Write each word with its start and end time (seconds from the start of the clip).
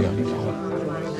Yeah. 0.00 1.16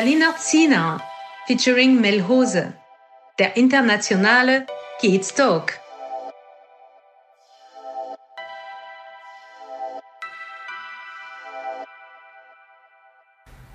Berliner 0.00 0.34
Zina 0.38 0.98
featuring 1.46 2.00
Melhose, 2.00 2.72
der 3.38 3.58
internationale 3.58 4.64
Kids 4.98 5.34
Talk. 5.34 5.74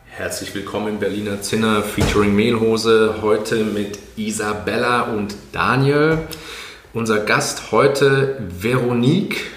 Herzlich 0.08 0.56
willkommen 0.56 0.88
im 0.88 1.00
Berliner 1.00 1.44
Zinner 1.44 1.84
featuring 1.84 2.36
Mehlhose. 2.36 3.20
Heute 3.22 3.64
mit 3.64 4.00
Isabella 4.16 5.02
und 5.02 5.36
Daniel. 5.52 6.28
Unser 6.94 7.20
Gast 7.20 7.72
heute, 7.72 8.44
Veronique, 8.50 9.52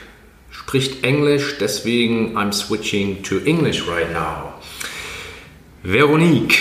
spricht 0.51 1.03
Englisch, 1.03 1.57
deswegen 1.57 2.37
I'm 2.37 2.53
switching 2.53 3.23
to 3.23 3.39
English 3.39 3.89
right 3.89 4.13
now. 4.13 4.53
Veronique, 5.85 6.59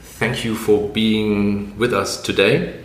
thank 0.00 0.44
you 0.44 0.54
for 0.54 0.88
being 0.90 1.76
with 1.76 1.92
us 1.92 2.22
today. 2.22 2.84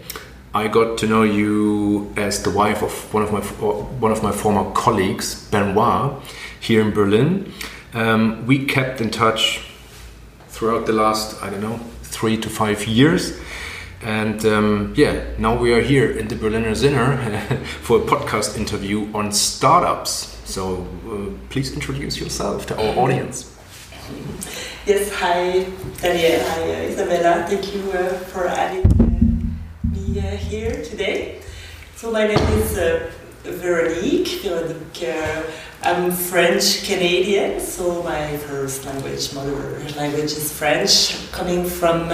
I 0.52 0.68
got 0.68 0.98
to 0.98 1.08
know 1.08 1.22
you 1.22 2.12
as 2.18 2.42
the 2.42 2.50
wife 2.50 2.82
of 2.82 3.14
one 3.14 3.22
of 3.22 3.32
my 3.32 3.42
one 3.42 4.12
of 4.12 4.24
my 4.24 4.32
former 4.32 4.72
colleagues, 4.72 5.48
Benoit, 5.52 6.24
here 6.60 6.82
in 6.82 6.90
Berlin. 6.90 7.54
Um, 7.94 8.48
we 8.48 8.66
kept 8.66 9.00
in 9.00 9.12
touch 9.12 9.62
throughout 10.48 10.88
the 10.88 10.94
last 10.94 11.40
I 11.44 11.52
don't 11.52 11.62
know 11.62 11.80
three 12.02 12.36
to 12.38 12.50
five 12.50 12.88
years, 12.88 13.40
and 14.02 14.44
um, 14.48 14.96
yeah, 14.98 15.24
now 15.38 15.56
we 15.56 15.72
are 15.72 15.82
here 15.82 16.10
in 16.10 16.30
the 16.30 16.36
Berliner 16.36 16.72
Zinner 16.72 17.64
for 17.84 17.98
a 17.98 18.02
podcast 18.02 18.58
interview 18.58 19.08
on 19.14 19.32
startups. 19.32 20.36
So 20.46 20.88
uh, 21.08 21.50
please 21.52 21.74
introduce 21.74 22.20
yourself 22.20 22.66
to 22.68 22.76
our 22.76 22.98
audience. 22.98 23.53
Yes, 24.86 25.10
hi 25.14 25.64
Daniel, 26.02 26.44
hi 26.44 26.62
uh, 26.62 26.90
Isabella. 26.92 27.46
Thank 27.48 27.74
you 27.74 27.90
uh, 27.94 28.10
for 28.36 28.50
having 28.50 28.84
uh, 28.84 29.96
me 29.96 30.20
uh, 30.20 30.36
here 30.36 30.84
today. 30.84 31.40
So 31.96 32.12
my 32.12 32.28
name 32.28 32.48
is 32.60 32.78
uh, 32.78 33.10
Veronique. 33.44 34.44
Veronique 34.44 35.04
uh, 35.08 35.44
I'm 35.84 36.12
French 36.12 36.84
Canadian, 36.84 37.62
so 37.62 38.04
my 38.04 38.36
first 38.40 38.84
language, 38.86 39.34
mother 39.34 39.56
language 39.96 40.36
is 40.36 40.52
French, 40.52 41.32
coming 41.32 41.64
from 41.66 42.10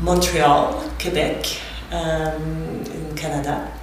Montreal, 0.00 0.82
Quebec, 0.98 1.44
um, 1.92 2.84
in 2.88 3.14
Canada. 3.16 3.79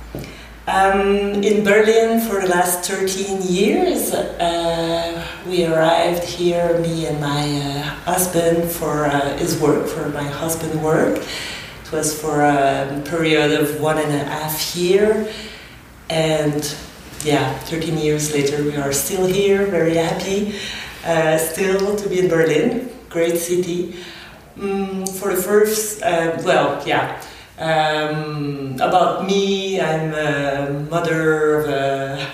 Um, 0.70 1.42
in 1.46 1.64
Berlin 1.64 2.20
for 2.20 2.42
the 2.42 2.48
last 2.48 2.84
13 2.84 3.42
years. 3.42 4.14
Uh, 4.14 5.26
we 5.48 5.66
arrived 5.66 6.26
here, 6.26 6.78
me 6.80 7.06
and 7.06 7.22
my 7.22 7.62
uh, 7.62 7.82
husband, 8.04 8.70
for 8.70 9.06
uh, 9.06 9.38
his 9.38 9.58
work, 9.62 9.88
for 9.88 10.10
my 10.10 10.24
husband's 10.24 10.76
work. 10.84 11.20
It 11.20 11.92
was 11.94 12.20
for 12.20 12.42
a 12.42 13.02
period 13.06 13.54
of 13.54 13.80
one 13.80 13.98
and 13.98 14.12
a 14.12 14.26
half 14.26 14.76
year. 14.76 15.32
And 16.10 16.76
yeah, 17.24 17.58
13 17.60 17.98
years 17.98 18.34
later, 18.34 18.62
we 18.62 18.76
are 18.76 18.92
still 18.92 19.26
here, 19.26 19.68
very 19.68 19.96
happy, 19.96 20.60
uh, 21.06 21.38
still 21.38 21.96
to 21.96 22.10
be 22.10 22.20
in 22.20 22.28
Berlin, 22.28 22.90
great 23.08 23.38
city. 23.38 23.96
Mm, 24.58 25.08
for 25.18 25.34
the 25.34 25.42
first, 25.42 26.04
uh, 26.04 26.38
well, 26.44 26.86
yeah 26.86 27.22
um, 27.58 28.76
about 28.76 29.26
me, 29.26 29.82
I'm 29.82 30.14
a 30.14 30.86
mother 30.90 31.60
of 31.60 31.70
a 31.70 32.28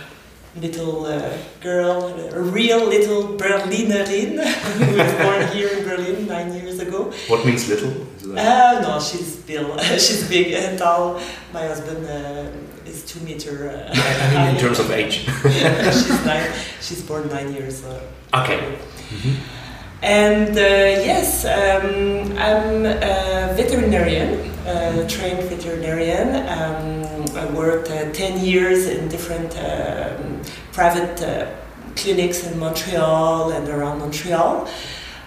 little 0.56 1.06
uh, 1.06 1.38
girl, 1.61 2.07
a 2.07 2.41
real 2.41 2.85
little 2.85 3.38
Berlinerin 3.38 4.44
who 4.78 4.97
was 4.97 5.13
born 5.13 5.47
here 5.56 5.69
in 5.69 5.84
Berlin 5.84 6.28
nine 6.28 6.53
years 6.53 6.79
ago. 6.79 7.11
What 7.28 7.45
means 7.45 7.67
little? 7.69 8.06
Uh, 8.38 8.79
no, 8.81 9.00
she's 9.00 9.39
still 9.39 9.78
she's 9.97 10.28
big 10.28 10.53
and 10.53 10.78
tall. 10.78 11.19
My 11.53 11.67
husband 11.67 12.05
uh, 12.05 12.90
is 12.90 13.03
two 13.05 13.19
meter. 13.22 13.69
Uh, 13.69 13.94
I 13.94 14.45
mean, 14.45 14.55
in 14.55 14.61
terms 14.61 14.79
of 14.79 14.91
age. 14.91 15.25
she's 15.25 16.25
nine. 16.25 16.51
She's 16.81 17.01
born 17.01 17.28
nine 17.29 17.53
years. 17.53 17.84
Uh, 17.84 18.41
okay. 18.41 18.59
Mm 18.59 19.19
-hmm. 19.22 19.62
And 20.03 20.50
uh, 20.50 20.59
yes, 20.59 21.46
um, 21.46 22.38
I'm 22.38 22.86
a 22.86 23.53
veterinarian 23.56 24.52
uh, 24.68 25.08
trained 25.08 25.47
veterinarian. 25.50 26.46
Um, 26.47 27.38
I 27.38 27.46
worked 27.53 27.90
uh, 27.90 28.12
10 28.12 28.44
years 28.44 28.88
in 28.88 29.08
different 29.08 29.58
um, 29.58 30.41
private 30.74 31.22
uh, 31.22 31.50
clinics 31.96 32.46
in 32.46 32.59
Montreal 32.59 33.52
and 33.52 33.69
around 33.69 34.00
Montreal. 34.00 34.69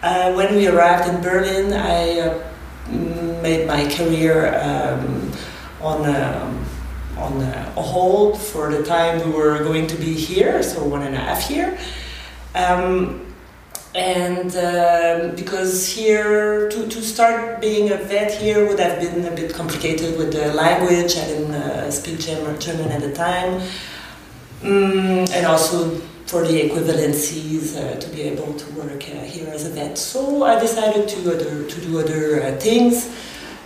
Uh, 0.03 0.35
when 0.35 0.55
we 0.55 0.67
arrived 0.67 1.09
in 1.09 1.23
Berlin, 1.23 1.73
I 1.73 2.21
uh, 2.21 3.43
made 3.43 3.67
my 3.67 3.89
career 3.95 4.55
um, 4.61 5.33
on 5.81 6.05
a, 6.05 6.65
on 7.17 7.41
a 7.41 7.81
hold 7.81 8.39
for 8.39 8.71
the 8.71 8.83
time 8.83 9.25
we 9.25 9.35
were 9.35 9.59
going 9.65 9.87
to 9.87 9.97
be 9.97 10.13
here, 10.13 10.63
so 10.63 10.85
one 10.85 11.03
and 11.03 11.15
a 11.15 11.19
half 11.19 11.51
year. 11.51 11.79
Um, 12.55 13.26
and 13.97 14.55
um, 14.57 15.35
because 15.35 15.89
here 15.89 16.69
to, 16.69 16.87
to 16.87 17.01
start 17.01 17.61
being 17.63 17.91
a 17.93 17.97
vet 17.97 18.31
here 18.31 18.69
would 18.69 18.79
have 18.79 19.01
been 19.01 19.25
a 19.25 19.35
bit 19.35 19.55
complicated 19.55 20.19
with 20.19 20.33
the 20.35 20.53
language 20.53 21.17
i 21.17 21.25
didn't 21.25 21.55
uh, 21.55 21.91
speak 21.91 22.19
german 22.21 22.89
at 22.91 23.01
the 23.01 23.13
time. 23.13 23.63
Mm, 24.63 25.31
and 25.33 25.47
also 25.47 25.91
for 26.27 26.43
the 26.43 26.69
equivalencies 26.69 27.77
uh, 27.77 27.99
to 28.01 28.09
be 28.09 28.23
able 28.23 28.53
to 28.55 28.73
work 28.73 29.09
uh, 29.09 29.21
here 29.21 29.49
as 29.49 29.65
a 29.67 29.71
vet. 29.71 29.97
So 29.97 30.45
i 30.45 30.59
decided 30.59 31.09
to, 31.09 31.35
other, 31.35 31.69
to 31.69 31.81
do 31.81 32.01
other 32.01 32.43
uh, 32.43 32.57
things 32.59 33.15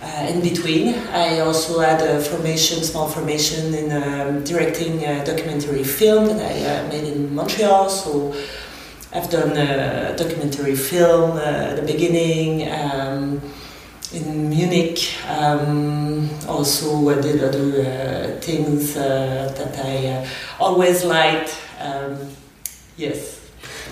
uh, 0.03 0.27
in 0.29 0.41
between. 0.41 0.95
I 1.09 1.39
also 1.39 1.79
had 1.79 2.01
a 2.01 2.21
formation 2.21 2.83
small 2.83 3.07
formation 3.09 3.73
in 3.73 3.91
um, 3.91 4.43
directing 4.43 5.03
a 5.05 5.25
documentary 5.25 5.83
film 5.83 6.27
that 6.27 6.41
i 6.41 6.85
uh, 6.85 6.87
made 6.89 7.05
in 7.05 7.33
montreal. 7.33 7.89
So 7.89 8.33
I've 9.13 9.29
done 9.29 9.57
a 9.57 10.15
documentary 10.15 10.75
film 10.75 11.31
uh, 11.31 11.41
at 11.41 11.75
the 11.75 11.81
beginning 11.81 12.71
um, 12.71 13.41
in 14.13 14.49
Munich. 14.49 14.99
Um, 15.27 16.29
also, 16.47 17.09
I 17.09 17.19
did 17.19 17.43
other 17.43 17.81
uh, 17.81 18.39
things 18.39 18.95
uh, 18.95 19.53
that 19.57 19.85
I 19.85 20.07
uh, 20.07 20.27
always 20.61 21.03
liked. 21.03 21.57
Um, 21.81 22.17
yes. 22.95 23.41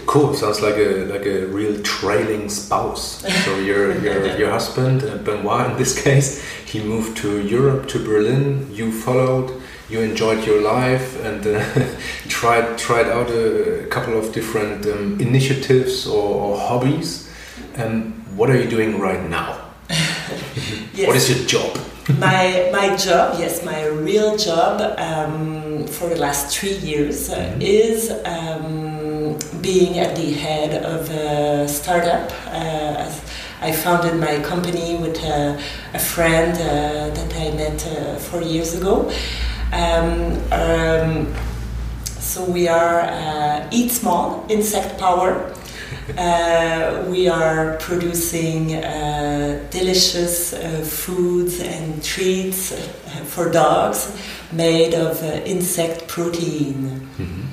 Cool. 0.06 0.34
Sounds 0.36 0.62
like 0.62 0.78
a 0.78 1.06
like 1.12 1.26
a 1.26 1.48
real 1.48 1.82
trailing 1.84 2.48
spouse. 2.50 3.26
So 3.46 3.60
your 3.60 4.00
your 4.02 4.38
your 4.38 4.52
husband 4.52 5.04
uh, 5.04 5.18
Benoit, 5.18 5.72
in 5.72 5.78
this 5.78 6.02
case, 6.02 6.42
he 6.66 6.82
moved 6.82 7.18
to 7.18 7.42
Europe 7.46 7.90
to 7.90 8.00
Berlin. 8.00 8.70
You 8.72 8.90
followed 8.92 9.59
you 9.90 10.02
enjoyed 10.02 10.46
your 10.46 10.62
life 10.62 11.20
and 11.26 11.46
uh, 11.46 11.64
tried 12.28 12.78
tried 12.78 13.08
out 13.08 13.30
a, 13.30 13.88
couple 13.90 14.18
of 14.18 14.32
different 14.32 14.86
um, 14.86 15.20
initiatives 15.20 16.06
or, 16.08 16.28
or 16.44 16.58
hobbies. 16.58 17.30
Um, 17.78 18.14
what 18.38 18.50
are 18.50 18.58
you 18.62 18.70
doing 18.70 19.00
right 19.00 19.28
now? 19.30 19.60
yes. 20.94 21.08
What 21.08 21.16
is 21.16 21.30
your 21.30 21.48
job? 21.48 21.78
my 22.18 22.70
my 22.72 22.96
job, 22.96 23.40
yes, 23.40 23.64
my 23.64 23.86
real 23.86 24.38
job 24.38 24.82
um, 24.98 25.86
for 25.88 26.10
the 26.10 26.16
last 26.16 26.56
three 26.56 26.78
years 26.90 27.30
uh, 27.30 27.36
mm 27.36 27.54
-hmm. 27.54 27.62
is 27.62 28.12
um, 28.26 29.38
being 29.62 30.00
at 30.00 30.16
the 30.16 30.32
head 30.46 30.72
of 30.94 31.10
a 31.10 31.68
startup. 31.68 32.32
Uh, 32.54 33.06
I 33.62 33.72
founded 33.74 34.16
my 34.16 34.40
company 34.52 34.96
with 34.96 35.18
a, 35.24 35.60
a 35.94 36.00
friend 36.00 36.54
uh, 36.54 37.14
that 37.18 37.32
I 37.36 37.52
met 37.52 37.86
uh, 37.86 38.16
four 38.16 38.42
years 38.42 38.74
ago. 38.76 39.12
Um, 39.72 40.42
um, 40.52 41.34
so 42.06 42.44
we 42.44 42.68
are 42.68 43.02
uh, 43.02 43.70
Eat 43.72 43.92
Small, 43.92 44.46
Insect 44.50 45.00
Power. 45.00 45.54
Uh, 46.18 47.06
we 47.08 47.28
are 47.28 47.78
producing 47.78 48.76
uh, 48.76 49.68
delicious 49.70 50.54
uh, 50.54 50.84
foods 50.84 51.60
and 51.60 52.04
treats 52.04 52.72
uh, 52.72 52.78
for 53.26 53.52
dogs 53.52 54.18
made 54.52 54.94
of 54.96 55.22
uh, 55.24 55.42
insect 55.46 56.08
protein. 56.08 57.08
Mm-hmm. 57.18 57.50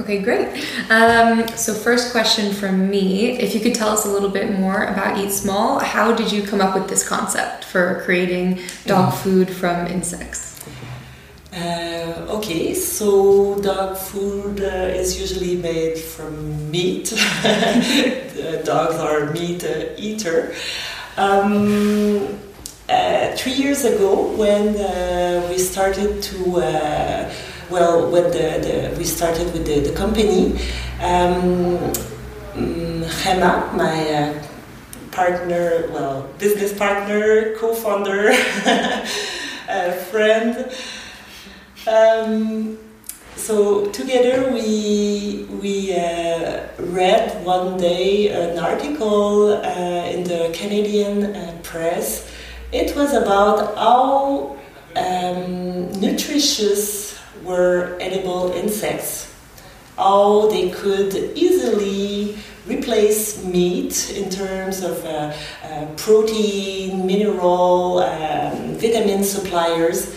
Okay, 0.00 0.22
great. 0.22 0.64
Um, 0.88 1.46
so, 1.48 1.74
first 1.74 2.12
question 2.12 2.54
from 2.54 2.88
me 2.88 3.38
if 3.38 3.54
you 3.54 3.60
could 3.60 3.74
tell 3.74 3.88
us 3.88 4.06
a 4.06 4.08
little 4.08 4.30
bit 4.30 4.58
more 4.58 4.84
about 4.84 5.18
Eat 5.18 5.32
Small, 5.32 5.80
how 5.80 6.14
did 6.14 6.32
you 6.32 6.42
come 6.42 6.60
up 6.60 6.74
with 6.74 6.88
this 6.88 7.06
concept 7.06 7.64
for 7.64 8.00
creating 8.04 8.60
dog 8.86 9.12
food 9.12 9.50
from 9.50 9.86
insects? 9.86 10.51
Uh, 11.54 12.24
okay, 12.30 12.72
so 12.72 13.60
dog 13.60 13.94
food 13.98 14.58
uh, 14.62 14.96
is 14.96 15.20
usually 15.20 15.54
made 15.56 15.98
from 15.98 16.70
meat. 16.70 17.10
dogs 18.64 18.94
are 18.94 19.30
meat 19.32 19.62
uh, 19.62 19.84
eater. 19.98 20.54
Um, 21.18 22.38
uh, 22.88 23.36
three 23.36 23.52
years 23.52 23.84
ago, 23.84 24.34
when 24.34 24.76
uh, 24.76 25.46
we 25.50 25.58
started 25.58 26.22
to 26.22 26.56
uh, 26.56 27.30
well, 27.68 28.10
when 28.10 28.24
the, 28.30 28.88
the, 28.90 28.94
we 28.96 29.04
started 29.04 29.52
with 29.52 29.66
the, 29.66 29.80
the 29.80 29.94
company, 29.94 30.58
um, 31.02 31.92
Gemma, 33.22 33.70
my 33.76 34.40
partner, 35.10 35.86
well, 35.92 36.28
business 36.38 36.72
partner, 36.72 37.54
co-founder, 37.56 38.32
friend. 40.10 40.72
Um, 41.86 42.78
so 43.34 43.86
together 43.90 44.52
we 44.52 45.46
we 45.60 45.94
uh, 45.96 46.68
read 46.78 47.44
one 47.44 47.76
day 47.76 48.28
an 48.28 48.56
article 48.58 49.54
uh, 49.54 50.06
in 50.06 50.22
the 50.22 50.54
Canadian 50.54 51.34
uh, 51.34 51.58
press. 51.64 52.30
It 52.70 52.94
was 52.94 53.14
about 53.14 53.76
how 53.76 54.56
um, 54.94 55.90
nutritious 56.00 57.18
were 57.42 57.98
edible 58.00 58.52
insects, 58.52 59.34
how 59.98 60.48
they 60.50 60.70
could 60.70 61.14
easily 61.34 62.36
replace 62.68 63.42
meat 63.42 64.12
in 64.16 64.30
terms 64.30 64.84
of 64.84 65.04
uh, 65.04 65.34
uh, 65.64 65.86
protein, 65.96 67.04
mineral, 67.06 67.98
um, 67.98 68.74
vitamin 68.78 69.24
suppliers 69.24 70.14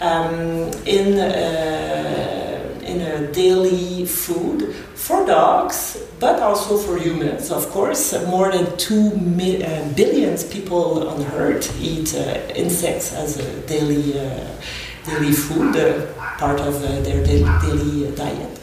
um, 0.00 0.70
in, 0.86 1.18
uh, 1.18 2.80
in 2.82 3.00
a 3.00 3.32
daily 3.32 4.06
food 4.06 4.74
for 4.94 5.24
dogs, 5.26 6.02
but 6.20 6.40
also 6.40 6.76
for 6.76 6.98
humans, 6.98 7.50
of 7.50 7.68
course. 7.70 8.12
More 8.26 8.50
than 8.50 8.76
2 8.76 9.16
mi- 9.16 9.62
uh, 9.64 9.84
people 10.50 11.08
on 11.08 11.22
Earth 11.34 11.76
eat 11.80 12.14
uh, 12.14 12.40
insects 12.54 13.12
as 13.14 13.38
a 13.38 13.60
daily, 13.66 14.12
daily 15.06 15.32
food, 15.32 15.74
part 16.38 16.60
of 16.60 16.80
their 16.82 17.24
daily 17.24 18.10
diet. 18.14 18.60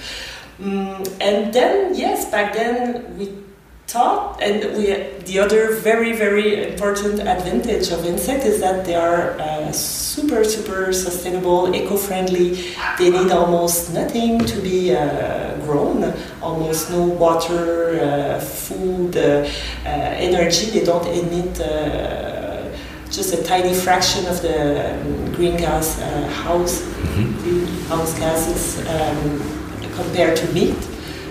Um, 0.62 1.04
and 1.20 1.54
then, 1.54 1.96
yes, 1.96 2.30
back 2.32 2.54
then 2.54 3.18
we 3.18 3.45
thought, 3.88 4.42
and 4.42 4.76
we, 4.76 4.94
the 5.26 5.40
other 5.40 5.76
very, 5.76 6.14
very 6.14 6.72
important 6.72 7.20
advantage 7.20 7.92
of 7.92 8.06
insect 8.06 8.44
is 8.44 8.60
that 8.60 8.84
they 8.84 8.96
are 8.96 9.40
uh, 9.40 9.72
super, 9.72 10.44
super 10.44 10.92
sustainable, 10.92 11.74
eco-friendly. 11.76 12.74
They 12.98 13.12
need 13.12 13.32
almost 13.32 13.94
nothing 13.94 14.40
to 14.40 14.62
be 14.62 14.96
uh, 14.96 15.56
grown, 15.66 16.14
almost 16.42 16.90
no 16.90 17.04
water, 17.06 18.00
uh, 18.00 18.40
food, 18.40 19.18
uh, 19.18 19.48
uh, 19.86 19.88
energy. 19.88 20.72
They 20.72 20.84
don't 20.84 21.06
emit 21.08 21.62
uh, 21.62 22.70
just 23.12 23.34
a 23.34 23.44
tiny 23.44 23.74
fraction 23.74 24.26
of 24.26 24.42
the 24.42 24.94
um, 24.94 25.32
greenhouse 25.34 26.00
house, 26.44 26.82
mm-hmm. 26.82 27.40
greenhouse 27.44 28.18
gases 28.18 28.80
um, 28.90 29.94
compared 29.96 30.36
to 30.38 30.54
meat. 30.54 30.76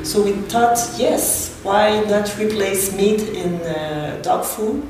So 0.05 0.23
we 0.23 0.33
thought, 0.33 0.79
yes, 0.99 1.59
why 1.62 2.01
not 2.05 2.37
replace 2.39 2.95
meat 2.95 3.21
in 3.21 3.55
uh, 3.62 4.21
dog 4.23 4.45
food 4.45 4.87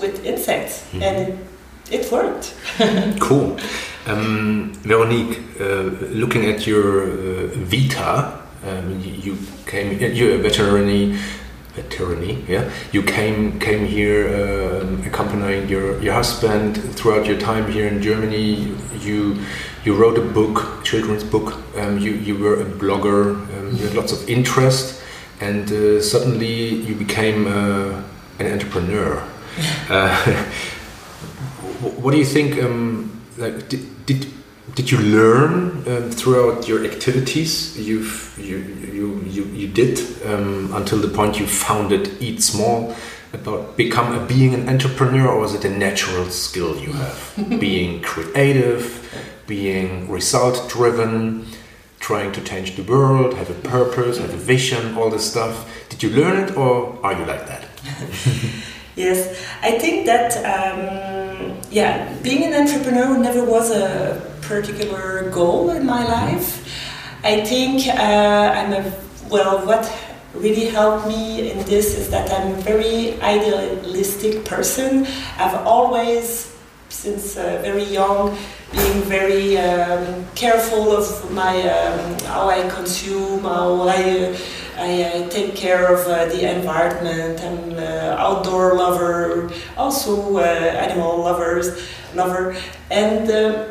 with 0.00 0.24
insects? 0.24 0.84
Mm-hmm. 0.84 1.02
And 1.02 1.16
it, 1.28 1.38
it 1.90 2.12
worked. 2.12 2.54
cool. 3.20 3.58
Um, 4.06 4.72
Veronique, 4.82 5.38
uh, 5.60 5.82
looking 6.14 6.46
at 6.46 6.66
your 6.66 7.02
uh, 7.02 7.46
vita, 7.54 8.40
um, 8.64 9.00
you, 9.00 9.12
you, 9.12 9.38
came. 9.66 9.98
You're 9.98 10.36
a 10.36 10.38
veterinary. 10.38 11.18
Veterinary, 11.76 12.42
yeah. 12.48 12.72
You 12.90 13.02
came 13.02 13.60
came 13.60 13.84
here 13.84 14.28
um, 14.28 15.02
accompanying 15.06 15.68
your 15.68 16.00
your 16.02 16.14
husband 16.14 16.78
throughout 16.94 17.26
your 17.26 17.38
time 17.38 17.70
here 17.70 17.86
in 17.86 18.00
Germany. 18.00 18.74
You 19.00 19.36
you 19.84 19.94
wrote 19.94 20.16
a 20.18 20.22
book, 20.22 20.82
children's 20.84 21.22
book. 21.22 21.52
Um, 21.76 21.98
you 21.98 22.12
you 22.12 22.38
were 22.38 22.60
a 22.60 22.64
blogger. 22.64 23.36
Um, 23.52 23.76
you 23.76 23.86
had 23.86 23.94
lots 23.94 24.12
of 24.12 24.26
interest, 24.26 25.02
and 25.40 25.70
uh, 25.70 26.00
suddenly 26.00 26.76
you 26.88 26.94
became 26.94 27.46
uh, 27.46 28.02
an 28.38 28.52
entrepreneur. 28.52 29.22
uh, 29.90 30.16
what 32.00 32.12
do 32.12 32.18
you 32.18 32.24
think? 32.24 32.62
Um, 32.62 33.20
like, 33.36 33.68
did, 33.68 34.06
did 34.06 34.26
did 34.76 34.90
you 34.90 34.98
learn 34.98 35.82
um, 35.88 36.10
throughout 36.10 36.68
your 36.68 36.84
activities 36.84 37.76
you've 37.78 38.38
you 38.38 38.58
you 38.92 39.06
you, 39.36 39.44
you 39.60 39.68
did 39.68 39.98
um, 40.26 40.70
until 40.74 40.98
the 40.98 41.08
point 41.08 41.40
you 41.40 41.46
founded 41.46 42.10
Eat 42.20 42.42
Small 42.42 42.94
about 43.32 43.76
become 43.76 44.14
a, 44.14 44.24
being 44.24 44.54
an 44.54 44.68
entrepreneur, 44.68 45.28
or 45.28 45.44
is 45.44 45.54
it 45.54 45.64
a 45.64 45.70
natural 45.70 46.26
skill 46.30 46.78
you 46.78 46.92
have? 46.92 47.20
being 47.60 48.02
creative, 48.02 48.84
being 49.46 50.10
result 50.10 50.68
driven, 50.70 51.46
trying 52.00 52.32
to 52.32 52.40
change 52.42 52.76
the 52.76 52.82
world, 52.82 53.34
have 53.34 53.50
a 53.50 53.60
purpose, 53.68 54.18
have 54.18 54.32
a 54.32 54.36
vision, 54.36 54.96
all 54.96 55.10
this 55.10 55.28
stuff. 55.30 55.68
Did 55.88 56.02
you 56.02 56.10
learn 56.10 56.36
it, 56.44 56.56
or 56.56 56.98
are 57.02 57.14
you 57.18 57.24
like 57.24 57.46
that? 57.46 57.64
yes, 58.96 59.18
I 59.62 59.78
think 59.78 60.06
that 60.06 60.30
um, 60.54 61.25
yeah, 61.70 62.12
being 62.22 62.44
an 62.44 62.54
entrepreneur 62.54 63.16
never 63.18 63.44
was 63.44 63.70
a 63.70 64.20
particular 64.42 65.30
goal 65.30 65.70
in 65.70 65.84
my 65.84 66.04
life. 66.04 66.62
I 67.24 67.44
think 67.44 67.88
uh, 67.88 68.52
I'm 68.54 68.72
a 68.72 68.92
well, 69.30 69.66
what 69.66 69.90
really 70.34 70.66
helped 70.66 71.08
me 71.08 71.50
in 71.50 71.58
this 71.64 71.98
is 71.98 72.10
that 72.10 72.30
I'm 72.32 72.52
a 72.52 72.60
very 72.62 73.20
idealistic 73.20 74.44
person. 74.44 75.06
I've 75.38 75.66
always, 75.66 76.54
since 76.88 77.36
uh, 77.36 77.58
very 77.62 77.84
young, 77.84 78.36
being 78.72 79.02
very 79.02 79.58
um, 79.58 80.26
careful 80.34 80.92
of 80.92 81.32
my 81.32 81.62
um, 81.62 82.18
how 82.20 82.48
I 82.48 82.68
consume, 82.68 83.42
how 83.42 83.88
I, 83.88 84.36
I, 84.76 85.24
I 85.24 85.28
take 85.28 85.54
care 85.54 85.92
of 85.92 86.06
uh, 86.06 86.26
the 86.26 86.54
environment. 86.56 87.40
I'm 87.42 87.70
an 87.70 88.18
outdoor 88.18 88.74
lover, 88.74 89.50
also 89.76 90.36
uh, 90.36 90.40
animal 90.40 91.18
lovers 91.18 91.82
lover, 92.14 92.56
and 92.90 93.30
uh, 93.30 93.68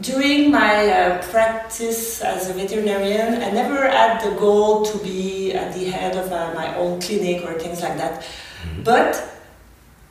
during 0.00 0.50
my 0.50 0.88
uh, 0.88 1.22
practice 1.30 2.20
as 2.20 2.50
a 2.50 2.52
veterinarian, 2.52 3.42
I 3.42 3.50
never 3.50 3.88
had 3.88 4.20
the 4.20 4.36
goal 4.38 4.84
to 4.84 4.98
be 4.98 5.52
at 5.54 5.72
the 5.72 5.86
head 5.86 6.16
of 6.16 6.30
uh, 6.30 6.52
my 6.54 6.74
own 6.76 7.00
clinic 7.00 7.42
or 7.44 7.58
things 7.58 7.80
like 7.80 7.96
that. 7.96 8.20
Mm-hmm. 8.22 8.82
But 8.82 9.16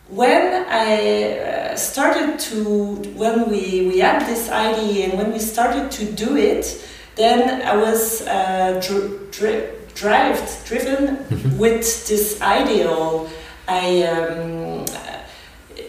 when 0.07 0.65
I 0.67 1.37
uh, 1.37 1.75
started 1.75 2.39
to, 2.39 2.95
when 3.15 3.49
we, 3.49 3.87
we 3.87 3.99
had 3.99 4.25
this 4.25 4.49
idea 4.49 5.09
and 5.09 5.17
when 5.17 5.31
we 5.31 5.39
started 5.39 5.91
to 5.91 6.11
do 6.11 6.35
it, 6.35 6.81
then 7.15 7.61
I 7.61 7.75
was 7.75 8.21
uh, 8.21 8.81
dr- 8.85 9.31
dri- 9.31 9.69
driven, 9.93 10.47
driven 10.65 11.17
mm-hmm. 11.17 11.57
with 11.57 12.07
this 12.07 12.41
ideal. 12.41 13.29
I, 13.67 14.03
um, 14.03 14.85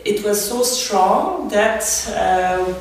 it 0.05 0.25
was 0.25 0.49
so 0.49 0.63
strong 0.63 1.49
that 1.49 1.83
uh, 2.15 2.75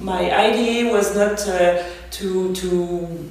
my 0.00 0.32
idea 0.32 0.92
was 0.92 1.14
not 1.14 1.46
uh, 1.46 1.82
to 2.10 2.54
to 2.54 3.30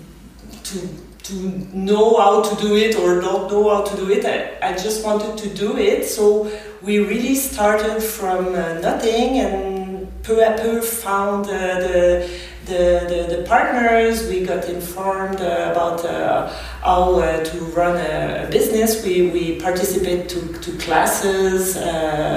to 0.63 0.79
to 1.23 1.33
know 1.73 2.17
how 2.17 2.41
to 2.41 2.55
do 2.61 2.75
it 2.75 2.95
or 2.95 3.19
don't 3.21 3.51
know 3.51 3.69
how 3.69 3.83
to 3.83 3.95
do 3.95 4.09
it. 4.11 4.25
I, 4.25 4.69
I 4.69 4.73
just 4.73 5.03
wanted 5.03 5.37
to 5.37 5.49
do 5.49 5.77
it. 5.77 6.05
So 6.05 6.51
we 6.81 6.99
really 6.99 7.35
started 7.35 8.01
from 8.01 8.55
uh, 8.55 8.79
nothing 8.79 9.39
and 9.39 10.07
peu 10.23 10.43
à 10.43 10.51
peu 10.51 10.81
found 10.81 11.47
uh, 11.47 11.79
the, 11.79 12.29
the, 12.69 13.05
the, 13.09 13.35
the, 13.35 13.43
partners. 13.47 14.27
We 14.29 14.45
got 14.45 14.65
informed 14.69 15.41
uh, 15.41 15.71
about 15.71 16.05
uh, 16.05 16.47
how 16.81 17.19
uh, 17.19 17.43
to 17.43 17.57
run 17.75 17.97
a, 17.97 18.47
business. 18.49 19.03
We, 19.03 19.29
we 19.31 19.59
participate 19.59 20.29
to, 20.29 20.53
to 20.59 20.71
classes 20.77 21.75
and 21.75 22.29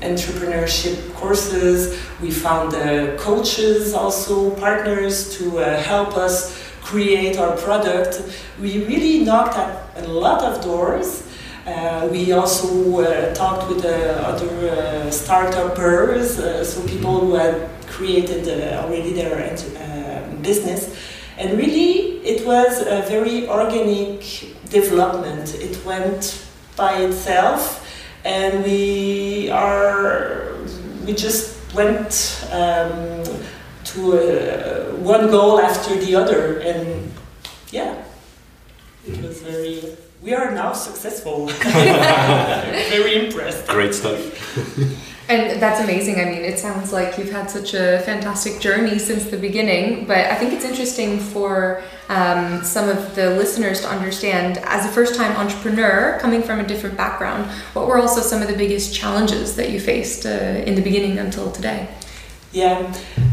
entrepreneurship 0.00 1.14
courses. 1.14 2.00
We 2.20 2.30
found 2.30 2.74
uh, 2.74 3.16
coaches, 3.16 3.94
also 3.94 4.50
partners 4.56 5.36
to 5.38 5.58
uh, 5.58 5.82
help 5.82 6.16
us 6.16 6.58
create 6.82 7.38
our 7.38 7.56
product. 7.56 8.22
We 8.60 8.84
really 8.86 9.24
knocked 9.24 9.56
at 9.56 10.04
a 10.04 10.08
lot 10.08 10.42
of 10.42 10.62
doors. 10.62 11.24
Uh, 11.66 12.08
we 12.10 12.32
also 12.32 13.02
talked 13.34 13.68
with 13.68 13.84
other 13.84 14.70
uh, 14.70 15.10
startuppers, 15.10 16.64
so 16.64 16.86
people 16.86 17.20
who 17.20 17.34
had 17.34 17.68
created 17.98 18.48
already 18.78 19.12
their 19.12 19.34
business. 20.40 20.96
And 21.36 21.56
really, 21.58 22.18
it 22.24 22.46
was 22.46 22.80
a 22.80 23.02
very 23.02 23.48
organic 23.48 24.20
development. 24.70 25.54
It 25.54 25.84
went 25.84 26.44
by 26.76 26.94
itself, 27.02 27.86
and 28.24 28.64
we 28.64 29.50
are 29.50 30.54
we 31.06 31.14
just 31.14 31.56
went 31.74 32.44
um, 32.52 33.22
to 33.84 34.00
uh, 34.12 34.96
one 34.96 35.30
goal 35.30 35.60
after 35.60 35.96
the 35.96 36.14
other, 36.16 36.58
and 36.58 37.12
yeah, 37.70 38.02
it 39.06 39.22
was 39.22 39.40
very. 39.42 39.96
We 40.20 40.34
are 40.34 40.50
now 40.50 40.72
successful. 40.72 41.46
very 42.90 43.26
impressed. 43.26 43.68
Great 43.68 43.94
stuff. 43.94 44.18
And 45.28 45.60
that's 45.60 45.80
amazing. 45.80 46.18
I 46.20 46.24
mean, 46.24 46.42
it 46.42 46.58
sounds 46.58 46.90
like 46.90 47.18
you've 47.18 47.30
had 47.30 47.50
such 47.50 47.74
a 47.74 48.00
fantastic 48.06 48.60
journey 48.60 48.98
since 48.98 49.24
the 49.24 49.36
beginning. 49.36 50.06
But 50.06 50.24
I 50.24 50.34
think 50.34 50.54
it's 50.54 50.64
interesting 50.64 51.20
for 51.20 51.82
um, 52.08 52.64
some 52.64 52.88
of 52.88 53.14
the 53.14 53.30
listeners 53.36 53.82
to 53.82 53.88
understand, 53.88 54.56
as 54.64 54.86
a 54.86 54.88
first 54.88 55.16
time 55.16 55.36
entrepreneur 55.36 56.18
coming 56.18 56.42
from 56.42 56.60
a 56.60 56.66
different 56.66 56.96
background, 56.96 57.44
what 57.74 57.86
were 57.86 57.98
also 57.98 58.22
some 58.22 58.40
of 58.40 58.48
the 58.48 58.56
biggest 58.56 58.94
challenges 58.94 59.54
that 59.56 59.70
you 59.70 59.80
faced 59.80 60.24
uh, 60.24 60.30
in 60.30 60.74
the 60.74 60.82
beginning 60.82 61.18
until 61.18 61.52
today? 61.52 61.88
Yeah. 62.52 62.78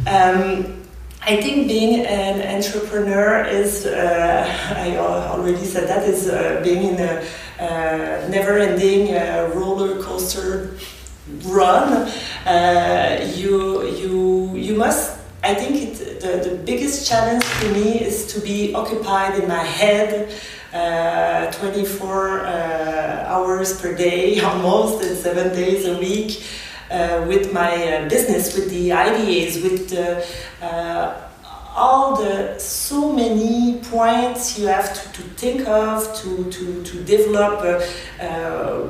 Um, 0.05 0.81
I 1.21 1.41
think 1.41 1.69
being 1.69 2.05
an 2.05 2.55
entrepreneur 2.55 3.45
is, 3.45 3.85
uh, 3.85 4.73
I 4.75 4.97
already 4.97 5.63
said 5.63 5.87
that, 5.87 6.03
is 6.03 6.27
uh, 6.27 6.59
being 6.61 6.83
in 6.83 6.99
a 6.99 7.25
uh, 7.57 8.27
never 8.27 8.59
ending 8.59 9.15
uh, 9.15 9.49
roller 9.55 10.03
coaster 10.03 10.77
run, 11.43 12.11
uh, 12.45 13.31
you 13.35 13.83
you 13.87 14.55
you 14.55 14.75
must. 14.75 15.17
I 15.43 15.53
think 15.53 15.75
it, 15.75 16.21
the 16.21 16.49
the 16.49 16.55
biggest 16.55 17.07
challenge 17.07 17.43
for 17.43 17.71
me 17.71 17.99
is 18.01 18.25
to 18.33 18.39
be 18.41 18.73
occupied 18.73 19.39
in 19.39 19.47
my 19.47 19.63
head. 19.63 20.31
Uh, 20.73 21.49
24 21.53 22.41
uh, 22.41 23.23
hours 23.27 23.79
per 23.79 23.95
day, 23.95 24.37
almost, 24.41 25.01
and 25.01 25.15
seven 25.17 25.55
days 25.55 25.85
a 25.85 25.97
week, 25.99 26.43
uh, 26.91 27.23
with 27.29 27.53
my 27.53 27.71
uh, 27.93 28.09
business, 28.09 28.53
with 28.53 28.69
the 28.69 28.91
ideas, 28.91 29.63
with 29.63 29.89
the 29.89 30.25
all 31.75 32.15
the 32.15 32.57
so 32.57 33.11
many 33.11 33.79
points 33.91 34.57
you 34.57 34.67
have 34.67 34.93
to, 34.93 35.21
to 35.21 35.21
think 35.35 35.67
of 35.67 36.15
to, 36.15 36.49
to, 36.49 36.83
to 36.83 37.03
develop 37.03 37.59
uh, 37.59 38.23
uh, 38.23 38.87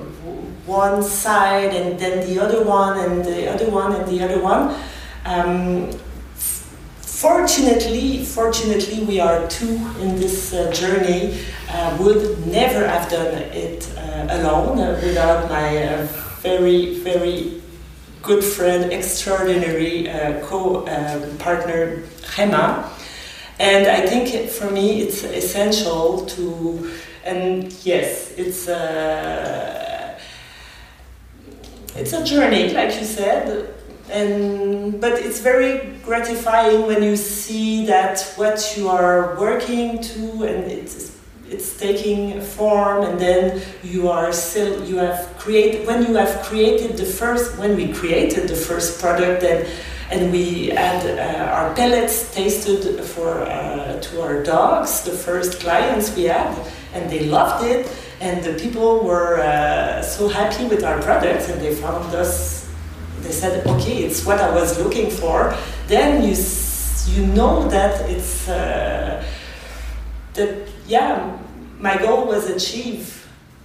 one 0.68 1.02
side 1.02 1.74
and 1.74 2.00
then 2.00 2.28
the 2.28 2.40
other 2.40 2.64
one 2.64 3.00
and 3.00 3.26
the 3.26 3.52
other 3.52 3.70
one 3.72 3.96
and 3.96 4.08
the 4.08 4.24
other 4.24 4.40
one. 4.40 4.76
Um, 5.26 5.92
fortunately, 6.36 8.24
fortunately, 8.24 9.04
we 9.04 9.20
are 9.20 9.48
two 9.48 9.76
in 10.00 10.16
this 10.18 10.54
uh, 10.54 10.72
journey. 10.72 11.40
Uh, 11.68 11.98
would 12.00 12.46
never 12.46 12.88
have 12.88 13.10
done 13.10 13.34
it 13.52 13.92
uh, 13.98 14.28
alone 14.30 14.78
without 14.78 15.50
my 15.50 16.08
very, 16.42 17.00
very 17.00 17.62
good 18.26 18.44
friend, 18.44 18.92
extraordinary 18.92 20.10
uh, 20.10 20.46
co-partner, 20.46 22.04
Gemma. 22.36 22.92
And 23.60 23.88
I 23.88 24.06
think 24.06 24.50
for 24.50 24.70
me 24.72 25.02
it's 25.02 25.24
essential 25.24 26.26
to, 26.26 26.92
and 27.24 27.72
yes, 27.86 28.34
it's 28.36 28.68
a, 28.68 30.18
it's 31.96 32.14
a 32.14 32.24
journey, 32.24 32.74
like 32.74 33.00
you 33.00 33.06
said, 33.06 33.74
and 34.10 35.02
but 35.02 35.14
it's 35.14 35.40
very 35.40 35.98
gratifying 36.04 36.86
when 36.86 37.02
you 37.02 37.16
see 37.16 37.86
that 37.88 38.22
what 38.36 38.76
you 38.78 38.88
are 38.88 39.36
working 39.40 40.00
to 40.00 40.44
and 40.44 40.72
it's 40.72 41.15
it's 41.50 41.78
taking 41.78 42.42
form 42.42 43.04
and 43.04 43.20
then 43.20 43.62
you 43.84 44.10
are 44.10 44.32
still 44.34 44.84
you 44.86 44.98
have 44.98 45.20
created 45.38 45.86
when 45.86 46.02
you 46.04 46.16
have 46.16 46.44
created 46.44 46.98
the 46.98 47.06
first 47.06 47.58
when 47.60 47.76
we 47.76 47.94
created 47.94 48.48
the 48.48 48.56
first 48.56 49.00
product 49.00 49.44
and 49.44 49.68
and 50.12 50.32
we 50.32 50.68
had 50.68 51.06
uh, 51.06 51.52
our 51.52 51.74
pellets 51.76 52.34
tasted 52.34 53.04
for 53.04 53.42
uh, 53.42 54.00
to 54.00 54.22
our 54.22 54.44
dogs 54.44 55.04
the 55.04 55.12
first 55.12 55.60
clients 55.60 56.16
we 56.16 56.24
had 56.24 56.56
and 56.94 57.10
they 57.12 57.26
loved 57.26 57.64
it 57.66 57.92
and 58.22 58.44
the 58.44 58.54
people 58.54 59.04
were 59.04 59.40
uh, 59.40 60.02
so 60.02 60.28
happy 60.28 60.66
with 60.66 60.84
our 60.84 61.00
products 61.02 61.50
and 61.50 61.62
they 61.62 61.76
found 61.76 62.14
us 62.16 62.68
they 63.22 63.32
said 63.32 63.66
okay 63.68 64.04
it's 64.04 64.26
what 64.26 64.40
i 64.40 64.54
was 64.54 64.80
looking 64.80 65.10
for. 65.10 65.56
Then 65.88 66.24
you 66.24 66.36
you 67.08 67.28
know 67.28 67.68
that 67.70 68.10
it's 68.10 68.48
uh, 68.48 69.24
that 70.34 70.68
yeah, 70.88 71.38
my 71.80 71.98
goal 71.98 72.28
was 72.28 72.50
achieved. 72.50 73.14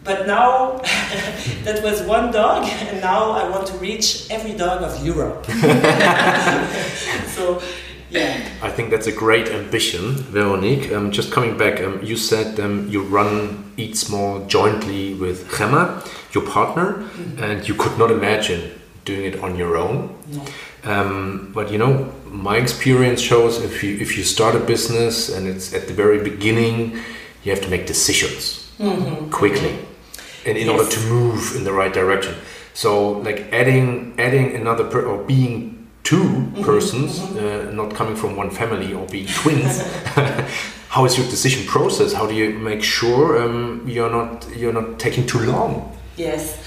But 0.03 0.27
now 0.27 0.79
that 1.65 1.83
was 1.83 2.03
one 2.03 2.33
dog, 2.33 2.67
and 2.67 3.00
now 3.00 3.33
I 3.33 3.49
want 3.49 3.67
to 3.67 3.77
reach 3.79 4.31
every 4.31 4.55
dog 4.55 4.83
of 4.83 5.05
Europe. 5.05 5.45
so, 7.37 7.61
yeah. 8.09 8.41
I 8.62 8.71
think 8.71 8.91
that's 8.91 9.07
a 9.07 9.12
great 9.12 9.49
ambition, 9.49 10.15
Veronique. 10.33 10.91
Um, 10.91 11.11
just 11.11 11.31
coming 11.31 11.59
back, 11.59 11.81
um, 11.83 12.03
you 12.03 12.17
said 12.17 12.59
um, 12.59 12.89
you 12.89 13.03
run 13.03 13.73
Eat 13.77 13.97
Small 13.97 14.47
jointly 14.47 15.15
with 15.15 15.55
Gemma, 15.57 16.03
your 16.33 16.45
partner, 16.45 16.95
mm 16.95 17.05
-hmm. 17.05 17.43
and 17.43 17.69
you 17.69 17.77
could 17.77 17.99
not 17.99 18.11
imagine 18.11 18.61
doing 19.05 19.25
it 19.25 19.43
on 19.43 19.57
your 19.57 19.77
own. 19.77 20.11
No. 20.33 20.43
Um, 20.85 21.50
but 21.53 21.71
you 21.71 21.79
know, 21.79 22.09
my 22.30 22.56
experience 22.56 23.20
shows 23.20 23.60
if 23.62 23.82
you 23.82 23.96
if 23.99 24.16
you 24.16 24.25
start 24.25 24.54
a 24.54 24.60
business 24.60 25.28
and 25.28 25.46
it's 25.46 25.75
at 25.75 25.88
the 25.88 25.94
very 25.94 26.22
beginning, 26.22 26.99
you 27.42 27.52
have 27.52 27.60
to 27.62 27.68
make 27.68 27.87
decisions 27.87 28.70
mm-hmm. 28.78 29.30
quickly, 29.30 29.78
and 30.46 30.56
in 30.56 30.66
yes. 30.66 30.78
order 30.78 30.90
to 30.90 31.00
move 31.08 31.56
in 31.56 31.64
the 31.64 31.72
right 31.72 31.92
direction. 31.92 32.34
So, 32.75 33.18
like 33.18 33.52
adding 33.52 34.14
adding 34.18 34.54
another 34.54 34.84
per- 34.84 35.04
or 35.04 35.25
being 35.25 35.88
2 36.04 36.16
mm-hmm. 36.16 36.62
persons, 36.62 37.18
mm-hmm. 37.18 37.68
Uh, 37.68 37.72
not 37.72 37.94
coming 37.94 38.16
from 38.16 38.37
one 38.37 38.50
family 38.50 38.94
or 38.94 39.06
being 39.08 39.26
twins. 39.26 39.82
how 40.88 41.04
is 41.04 41.18
your 41.18 41.26
decision 41.28 41.66
process? 41.66 42.12
How 42.12 42.26
do 42.26 42.34
you 42.34 42.58
make 42.58 42.82
sure 42.82 43.42
um, 43.42 43.82
you're 43.87 44.10
not 44.10 44.49
you're 44.56 44.72
not 44.72 44.99
taking 44.99 45.26
too 45.26 45.40
long? 45.40 45.96
Yes. 46.16 46.58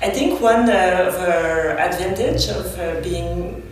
I 0.00 0.10
think 0.10 0.40
one 0.40 0.70
of 0.70 1.14
our 1.14 1.76
advantage 1.76 2.48
of 2.48 2.78
uh, 2.78 3.00
being 3.00 3.67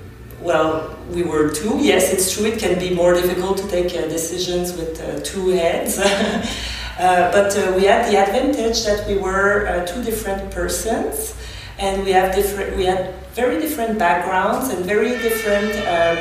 well, 0.47 0.97
we 1.11 1.25
were 1.25 1.51
two. 1.51 1.77
Yes, 1.79 2.13
it's 2.13 2.33
true. 2.33 2.47
It 2.47 2.59
can 2.59 2.79
be 2.79 2.95
more 2.95 3.15
difficult 3.15 3.59
to 3.59 3.69
take 3.69 3.87
uh, 3.95 4.07
decisions 4.09 4.73
with 4.77 5.01
uh, 5.01 5.21
two 5.21 5.49
heads. 5.49 5.99
uh, 5.99 7.31
but 7.33 7.57
uh, 7.57 7.73
we 7.77 7.85
had 7.85 8.11
the 8.11 8.17
advantage 8.17 8.85
that 8.85 9.07
we 9.09 9.19
were 9.19 9.67
uh, 9.67 9.85
two 9.85 10.03
different 10.05 10.51
persons, 10.53 11.37
and 11.79 12.05
we 12.05 12.13
have 12.13 12.35
different. 12.35 12.77
We 12.77 12.85
had 12.85 13.15
very 13.35 13.61
different 13.61 13.99
backgrounds 13.99 14.71
and 14.71 14.85
very 14.87 15.11
different, 15.19 15.73
um, 15.93 16.19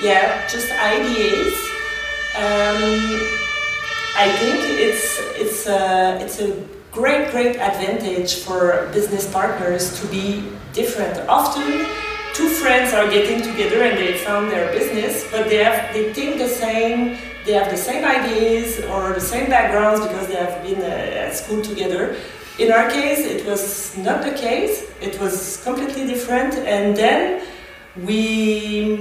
yeah, 0.00 0.46
just 0.48 0.70
ideas. 0.70 1.52
Um, 2.38 3.20
I 4.14 4.30
think 4.38 4.56
it's 4.78 5.18
it's 5.36 5.66
a 5.66 6.18
it's 6.22 6.40
a 6.40 6.64
great 6.92 7.30
great 7.30 7.56
advantage 7.56 8.36
for 8.36 8.88
business 8.92 9.30
partners 9.32 10.00
to 10.00 10.06
be 10.06 10.44
different. 10.72 11.18
Often 11.28 11.86
two 12.34 12.48
friends 12.48 12.92
are 12.94 13.08
getting 13.10 13.42
together 13.42 13.82
and 13.82 13.98
they 13.98 14.16
found 14.18 14.50
their 14.50 14.72
business, 14.72 15.26
but 15.30 15.48
they 15.48 15.62
have 15.62 15.92
they 15.92 16.12
think 16.12 16.38
the 16.38 16.48
same, 16.48 17.18
they 17.44 17.52
have 17.52 17.70
the 17.70 17.76
same 17.76 18.04
ideas 18.04 18.80
or 18.86 19.12
the 19.12 19.20
same 19.20 19.48
backgrounds 19.48 20.00
because 20.06 20.28
they 20.28 20.36
have 20.36 20.62
been 20.62 20.80
uh, 20.80 21.26
at 21.26 21.34
school 21.36 21.62
together. 21.62 22.16
In 22.58 22.70
our 22.70 22.90
case, 22.90 23.20
it 23.20 23.46
was 23.46 23.96
not 23.96 24.22
the 24.22 24.32
case. 24.32 24.84
It 25.00 25.18
was 25.20 25.60
completely 25.64 26.06
different, 26.06 26.54
and 26.54 26.96
then 26.96 27.42
we 27.96 28.96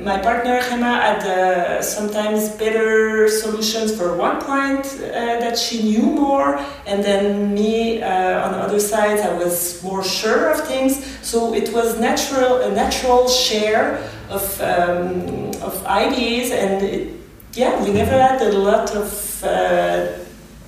my 0.00 0.18
partner 0.18 0.60
Gemma 0.60 1.00
had 1.00 1.22
uh, 1.26 1.82
sometimes 1.82 2.50
better 2.50 3.28
solutions 3.28 3.96
for 3.96 4.16
one 4.16 4.40
point 4.40 4.86
uh, 4.86 5.40
that 5.40 5.58
she 5.58 5.82
knew 5.82 6.02
more, 6.02 6.58
and 6.86 7.02
then 7.02 7.52
me 7.52 8.02
uh, 8.02 8.46
on 8.46 8.52
the 8.52 8.58
other 8.58 8.80
side 8.80 9.18
I 9.20 9.32
was 9.36 9.82
more 9.82 10.04
sure 10.04 10.50
of 10.50 10.66
things. 10.66 11.04
So 11.22 11.54
it 11.54 11.72
was 11.72 11.98
natural 11.98 12.60
a 12.62 12.70
natural 12.70 13.28
share 13.28 13.98
of 14.30 14.60
um, 14.60 15.50
of 15.62 15.84
ideas, 15.86 16.50
and 16.52 16.82
it, 16.82 17.14
yeah, 17.54 17.82
we 17.82 17.92
never 17.92 18.12
had 18.12 18.40
a 18.42 18.52
lot 18.52 18.94
of 18.94 19.44
uh, 19.44 20.06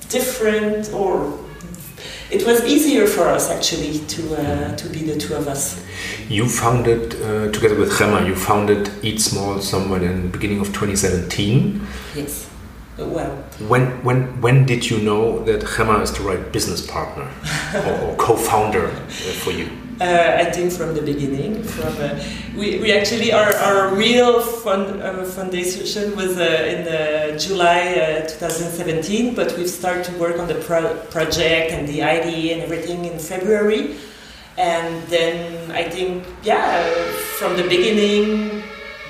different 0.09 0.93
or 0.93 1.40
it 2.31 2.47
was 2.47 2.65
easier 2.65 3.07
for 3.07 3.29
us 3.29 3.51
actually 3.51 3.99
to 4.07 4.37
uh, 4.37 4.77
to 4.77 4.89
be 4.89 5.01
the 5.01 5.19
two 5.19 5.35
of 5.35 5.49
us. 5.49 5.85
You 6.29 6.49
founded 6.49 7.15
uh, 7.23 7.51
together 7.53 7.77
with 7.77 7.97
Gemma. 7.99 8.27
You 8.27 8.35
founded 8.35 8.91
Eat 9.03 9.21
Small 9.21 9.61
somewhere 9.61 10.03
in 10.03 10.23
the 10.23 10.29
beginning 10.29 10.61
of 10.61 10.69
2017. 10.69 11.87
Yes. 12.15 12.49
Well. 12.99 13.31
When 13.69 14.03
when 14.05 14.41
when 14.41 14.67
did 14.67 14.89
you 14.91 14.99
know 14.99 15.45
that 15.45 15.67
Gemma 15.77 16.01
is 16.01 16.13
the 16.13 16.23
right 16.23 16.53
business 16.53 16.87
partner 16.87 17.29
or, 17.75 18.11
or 18.11 18.17
co-founder 18.17 18.87
uh, 18.87 19.01
for 19.43 19.51
you? 19.51 19.69
Uh, 20.01 20.39
I 20.39 20.51
think 20.51 20.73
from 20.73 20.95
the 20.95 21.03
beginning. 21.03 21.63
From 21.63 21.95
uh, 21.99 22.19
we, 22.57 22.79
we 22.79 22.91
actually 22.91 23.35
our, 23.35 23.55
our 23.57 23.95
real 23.95 24.41
fund, 24.41 25.03
uh, 25.03 25.25
foundation 25.25 26.17
was 26.17 26.39
uh, 26.39 26.43
in 26.43 26.89
uh, 26.89 27.39
July 27.39 28.25
2017, 28.27 29.35
but 29.35 29.55
we've 29.59 29.69
started 29.69 30.05
to 30.07 30.13
work 30.19 30.39
on 30.39 30.49
the 30.49 30.55
pro- 30.55 30.97
project 31.11 31.73
and 31.73 31.87
the 31.87 32.03
ID 32.03 32.51
and 32.55 32.63
everything 32.63 33.05
in 33.05 33.19
February. 33.19 33.97
And 34.57 35.03
then 35.09 35.71
I 35.71 35.85
think, 35.85 36.25
yeah, 36.43 36.83
from 37.39 37.59
the 37.59 37.65
beginning, 37.65 38.63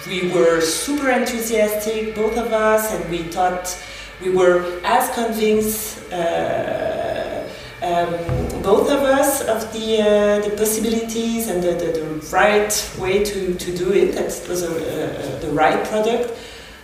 we 0.08 0.32
were 0.32 0.60
super 0.60 1.08
enthusiastic, 1.10 2.16
both 2.16 2.36
of 2.36 2.52
us, 2.52 2.92
and 2.92 3.08
we 3.10 3.18
thought 3.18 3.78
we 4.20 4.30
were 4.30 4.80
as 4.84 5.08
convinced, 5.14 6.02
uh, 6.12 7.46
um, 7.80 8.49
both 8.62 8.90
of 8.90 9.00
us, 9.00 9.42
of 9.42 9.72
the, 9.72 10.00
uh, 10.00 10.48
the 10.48 10.54
possibilities 10.56 11.48
and 11.48 11.62
the, 11.62 11.72
the, 11.72 11.92
the, 11.92 12.10
right 12.32 12.90
way 12.98 13.24
to, 13.24 13.54
to 13.54 13.76
do 13.76 13.92
it, 13.92 14.12
that 14.12 14.26
was 14.48 14.62
a, 14.62 15.38
the 15.40 15.50
right 15.52 15.84
product. 15.86 16.32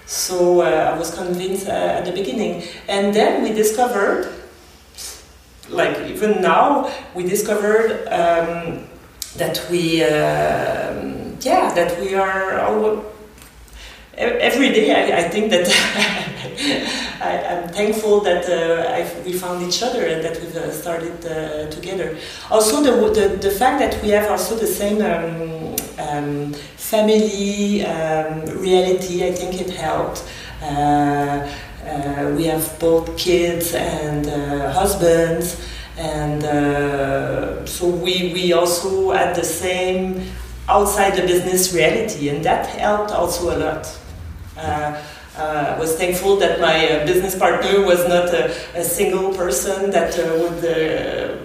So 0.06 0.62
uh, 0.62 0.92
I 0.94 0.98
was 0.98 1.14
convinced 1.14 1.66
uh, 1.66 1.98
at 1.98 2.04
the 2.04 2.12
beginning. 2.12 2.64
And 2.88 3.14
then 3.14 3.42
we 3.42 3.52
discovered, 3.52 4.32
like 5.68 5.98
even 6.08 6.40
now, 6.40 6.92
we 7.14 7.24
discovered 7.24 8.06
um, 8.08 8.86
that 9.36 9.64
we, 9.70 10.02
um, 10.04 11.36
yeah, 11.40 11.72
that 11.74 12.00
we 12.00 12.14
are 12.14 12.60
all 12.60 13.04
every 14.16 14.70
day 14.70 15.12
I, 15.12 15.18
I 15.18 15.28
think 15.28 15.50
that 15.50 15.66
I, 17.20 17.32
am 17.54 17.68
thankful 17.68 18.20
that 18.20 18.48
uh, 18.48 19.22
we 19.24 19.32
found 19.32 19.62
each 19.62 19.82
other 19.82 20.04
and 20.06 20.24
that 20.24 20.40
we've 20.40 20.56
uh, 20.56 20.70
started 20.70 21.24
uh, 21.24 21.70
together. 21.70 22.16
Also, 22.50 22.82
the, 22.82 22.92
the, 23.20 23.36
the, 23.36 23.50
fact 23.50 23.78
that 23.80 24.02
we 24.02 24.10
have 24.10 24.30
also 24.30 24.56
the 24.56 24.66
same 24.66 25.00
um, 25.02 25.76
um, 25.98 26.52
family 26.76 27.84
um, 27.84 28.44
reality, 28.60 29.26
I 29.26 29.32
think 29.32 29.60
it 29.60 29.70
helped. 29.70 30.24
Uh, 30.62 31.48
uh, 31.84 32.34
we 32.36 32.44
have 32.44 32.78
both 32.80 33.16
kids 33.16 33.74
and 33.74 34.26
uh, 34.26 34.72
husbands, 34.72 35.64
and 35.96 36.42
so 37.68 37.88
we, 37.88 38.32
we 38.34 38.52
also 38.52 39.12
had 39.12 39.34
the 39.36 39.44
same 39.44 40.22
outside 40.68 41.16
the 41.16 41.22
business 41.22 41.72
reality, 41.72 42.28
and 42.28 42.44
that 42.44 42.66
helped 42.66 43.12
also 43.12 43.56
a 43.56 43.58
lot. 43.58 43.98
Uh, 44.56 45.00
uh, 45.38 45.74
I 45.74 45.78
was 45.78 45.96
thankful 45.96 46.36
that 46.36 46.60
my 46.60 46.88
uh, 46.88 47.06
business 47.06 47.34
partner 47.38 47.84
was 47.84 48.06
not 48.08 48.32
a, 48.32 48.54
a 48.74 48.82
single 48.82 49.34
person 49.34 49.90
that 49.90 50.18
uh, 50.18 50.22
would 50.40 50.64
uh, 50.64 51.36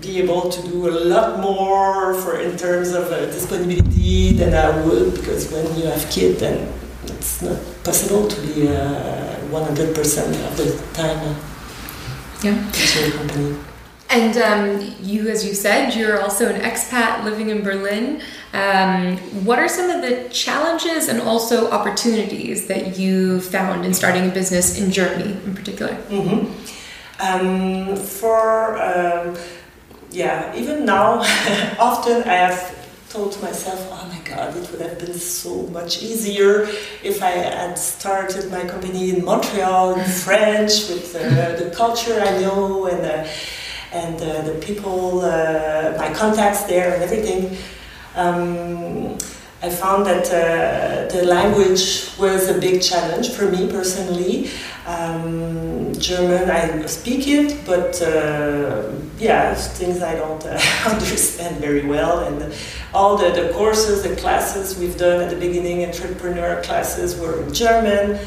be 0.00 0.20
able 0.20 0.48
to 0.48 0.62
do 0.68 0.88
a 0.88 0.94
lot 1.12 1.40
more 1.40 2.14
for 2.14 2.40
in 2.40 2.56
terms 2.56 2.92
of 2.92 3.10
uh, 3.12 3.26
disponibility 3.26 4.32
than 4.32 4.54
I 4.54 4.70
would 4.84 5.14
because 5.14 5.50
when 5.52 5.66
you 5.78 5.86
have 5.86 6.08
kids 6.10 6.40
then 6.40 6.72
it's 7.04 7.42
not 7.42 7.58
possible 7.84 8.28
to 8.28 8.40
be 8.42 8.66
100% 8.66 10.48
of 10.48 10.56
the 10.56 10.82
time 10.94 11.36
yeah. 12.42 12.52
at 12.52 12.94
your 12.96 13.10
company. 13.12 13.73
And 14.14 14.36
um, 14.38 14.94
you, 15.02 15.28
as 15.28 15.44
you 15.44 15.54
said, 15.54 15.92
you're 15.92 16.22
also 16.22 16.48
an 16.48 16.60
expat 16.60 17.24
living 17.24 17.50
in 17.50 17.64
Berlin. 17.64 18.22
Um, 18.52 19.16
what 19.44 19.58
are 19.58 19.68
some 19.68 19.90
of 19.90 20.02
the 20.02 20.28
challenges 20.28 21.08
and 21.08 21.20
also 21.20 21.68
opportunities 21.72 22.68
that 22.68 22.96
you 22.96 23.40
found 23.40 23.84
in 23.84 23.92
starting 23.92 24.30
a 24.30 24.32
business 24.32 24.78
in 24.80 24.92
Germany 24.92 25.32
in 25.44 25.56
particular? 25.56 25.94
Mm-hmm. 26.08 26.46
Um, 27.18 27.96
for, 27.96 28.80
um, 28.80 29.36
yeah, 30.12 30.54
even 30.54 30.84
now, 30.84 31.18
often 31.80 32.22
I 32.22 32.34
have 32.34 32.72
told 33.08 33.42
myself, 33.42 33.80
oh 33.90 34.08
my 34.12 34.20
god, 34.20 34.56
it 34.56 34.70
would 34.70 34.80
have 34.80 34.96
been 35.00 35.14
so 35.14 35.66
much 35.78 36.04
easier 36.04 36.68
if 37.02 37.20
I 37.20 37.30
had 37.30 37.76
started 37.76 38.48
my 38.48 38.64
company 38.64 39.10
in 39.10 39.24
Montreal 39.24 39.98
in 39.98 40.04
French 40.04 40.88
with 40.88 41.16
uh, 41.16 41.56
the 41.56 41.74
culture 41.74 42.20
I 42.20 42.38
know 42.40 42.86
and 42.86 43.04
uh, 43.04 43.28
and 43.94 44.20
uh, 44.20 44.42
the 44.42 44.54
people, 44.60 45.22
uh, 45.22 45.94
my 45.96 46.12
contacts 46.12 46.64
there 46.64 46.92
and 46.94 47.02
everything. 47.02 47.56
Um, 48.16 49.16
I 49.62 49.70
found 49.70 50.04
that 50.04 50.26
uh, 50.26 51.10
the 51.10 51.24
language 51.24 52.10
was 52.18 52.50
a 52.50 52.58
big 52.60 52.82
challenge 52.82 53.30
for 53.30 53.50
me 53.50 53.66
personally. 53.66 54.50
Um, 54.86 55.94
German, 55.94 56.50
I 56.50 56.84
speak 56.84 57.26
it, 57.26 57.64
but 57.64 58.02
uh, 58.02 58.90
yeah, 59.18 59.54
things 59.54 60.02
I 60.02 60.16
don't 60.16 60.44
uh, 60.44 60.60
understand 60.86 61.62
very 61.62 61.86
well. 61.86 62.26
And 62.26 62.52
all 62.92 63.16
the, 63.16 63.30
the 63.30 63.54
courses, 63.54 64.02
the 64.02 64.14
classes 64.16 64.78
we've 64.78 64.98
done 64.98 65.22
at 65.22 65.30
the 65.30 65.36
beginning, 65.36 65.86
entrepreneur 65.86 66.60
classes, 66.62 67.18
were 67.18 67.42
in 67.42 67.54
German. 67.54 68.18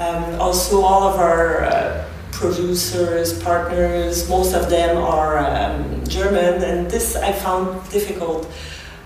Um, 0.00 0.40
also, 0.40 0.80
all 0.80 1.04
of 1.04 1.20
our 1.20 1.64
uh, 1.64 2.11
producers, 2.42 3.40
partners, 3.40 4.28
most 4.28 4.52
of 4.52 4.68
them 4.68 4.96
are 4.96 5.38
um, 5.38 6.04
German, 6.08 6.60
and 6.64 6.90
this 6.90 7.14
I 7.14 7.30
found 7.30 7.88
difficult. 7.90 8.50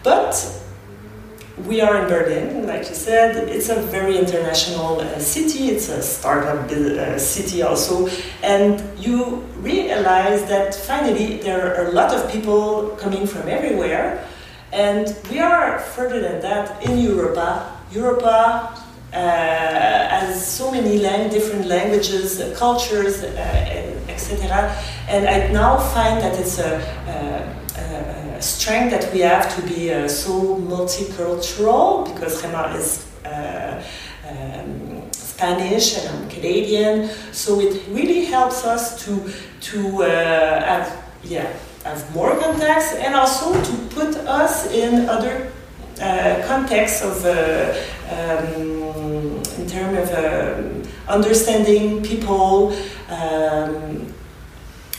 But 0.03 0.33
we 1.67 1.83
are 1.83 2.01
in 2.01 2.09
Berlin, 2.09 2.67
like 2.67 2.89
you 2.89 2.95
said, 2.95 3.49
it's 3.49 3.69
a 3.69 3.81
very 3.97 4.17
international 4.17 5.01
uh, 5.01 5.19
city, 5.19 5.69
it's 5.69 5.89
a 5.91 6.01
startup 6.01 6.71
uh, 6.71 7.19
city 7.19 7.61
also, 7.61 8.09
and 8.43 8.83
you 8.99 9.45
realize 9.61 10.41
that 10.47 10.75
finally 10.75 11.37
there 11.37 11.61
are 11.67 11.89
a 11.89 11.93
lot 11.93 12.15
of 12.15 12.33
people 12.33 12.97
coming 12.99 13.27
from 13.27 13.49
everywhere, 13.49 14.27
and 14.73 15.15
we 15.31 15.41
are 15.41 15.79
further 15.79 16.21
than 16.21 16.41
that 16.41 16.83
in 16.83 16.99
Europa. 16.99 17.71
Europa 17.93 18.86
uh, 19.17 20.09
has 20.09 20.47
so 20.47 20.71
many 20.71 20.99
lang- 20.99 21.31
different 21.31 21.67
languages, 21.67 22.39
uh, 22.39 22.55
cultures, 22.57 23.23
uh, 23.23 24.09
etc. 24.09 24.77
And 25.09 25.27
I 25.27 25.49
now 25.53 25.79
find 25.79 26.21
that 26.21 26.39
it's 26.39 26.59
a, 26.59 26.79
a, 27.09 28.37
a, 28.37 28.43
strength 28.43 28.91
that 28.91 29.11
we 29.15 29.21
have 29.21 29.49
to 29.57 29.63
be 29.63 29.89
so 30.09 30.57
multicultural 30.57 32.05
because 32.13 32.43
Gemma 32.43 32.75
is 32.77 33.07
um, 33.25 35.11
Spanish 35.13 35.99
and 35.99 36.09
I'm 36.09 36.29
Canadian, 36.29 37.09
so 37.33 37.61
it 37.61 37.83
really 37.89 38.27
helps 38.27 38.65
us 38.65 39.05
to 39.05 39.33
to 39.71 40.03
uh, 40.03 40.09
have 40.65 41.05
yeah 41.25 41.53
have 41.85 42.15
more 42.15 42.37
contacts 42.39 42.93
and 42.95 43.15
also 43.15 43.53
to 43.53 43.73
put 43.95 44.17
us 44.27 44.67
in 44.73 45.09
other 45.09 45.53
uh, 46.01 46.43
contexts 46.47 47.03
of 47.03 47.25
uh, 47.25 47.73
um, 48.11 48.76
of 49.97 50.11
um, 50.13 50.83
understanding 51.09 52.03
people. 52.03 52.77
Um, 53.09 54.13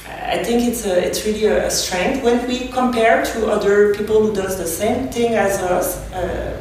I 0.07 0.43
think 0.43 0.67
it's 0.67 0.85
a, 0.85 1.05
it's 1.05 1.25
really 1.25 1.45
a, 1.45 1.69
strength 1.69 2.23
when 2.23 2.47
we 2.47 2.67
compare 2.67 3.23
to 3.25 3.47
other 3.47 3.93
people 3.95 4.21
who 4.25 4.33
does 4.33 4.57
the 4.57 4.67
same 4.67 5.09
thing 5.09 5.35
as 5.35 5.61
us, 5.61 6.11
uh, 6.13 6.59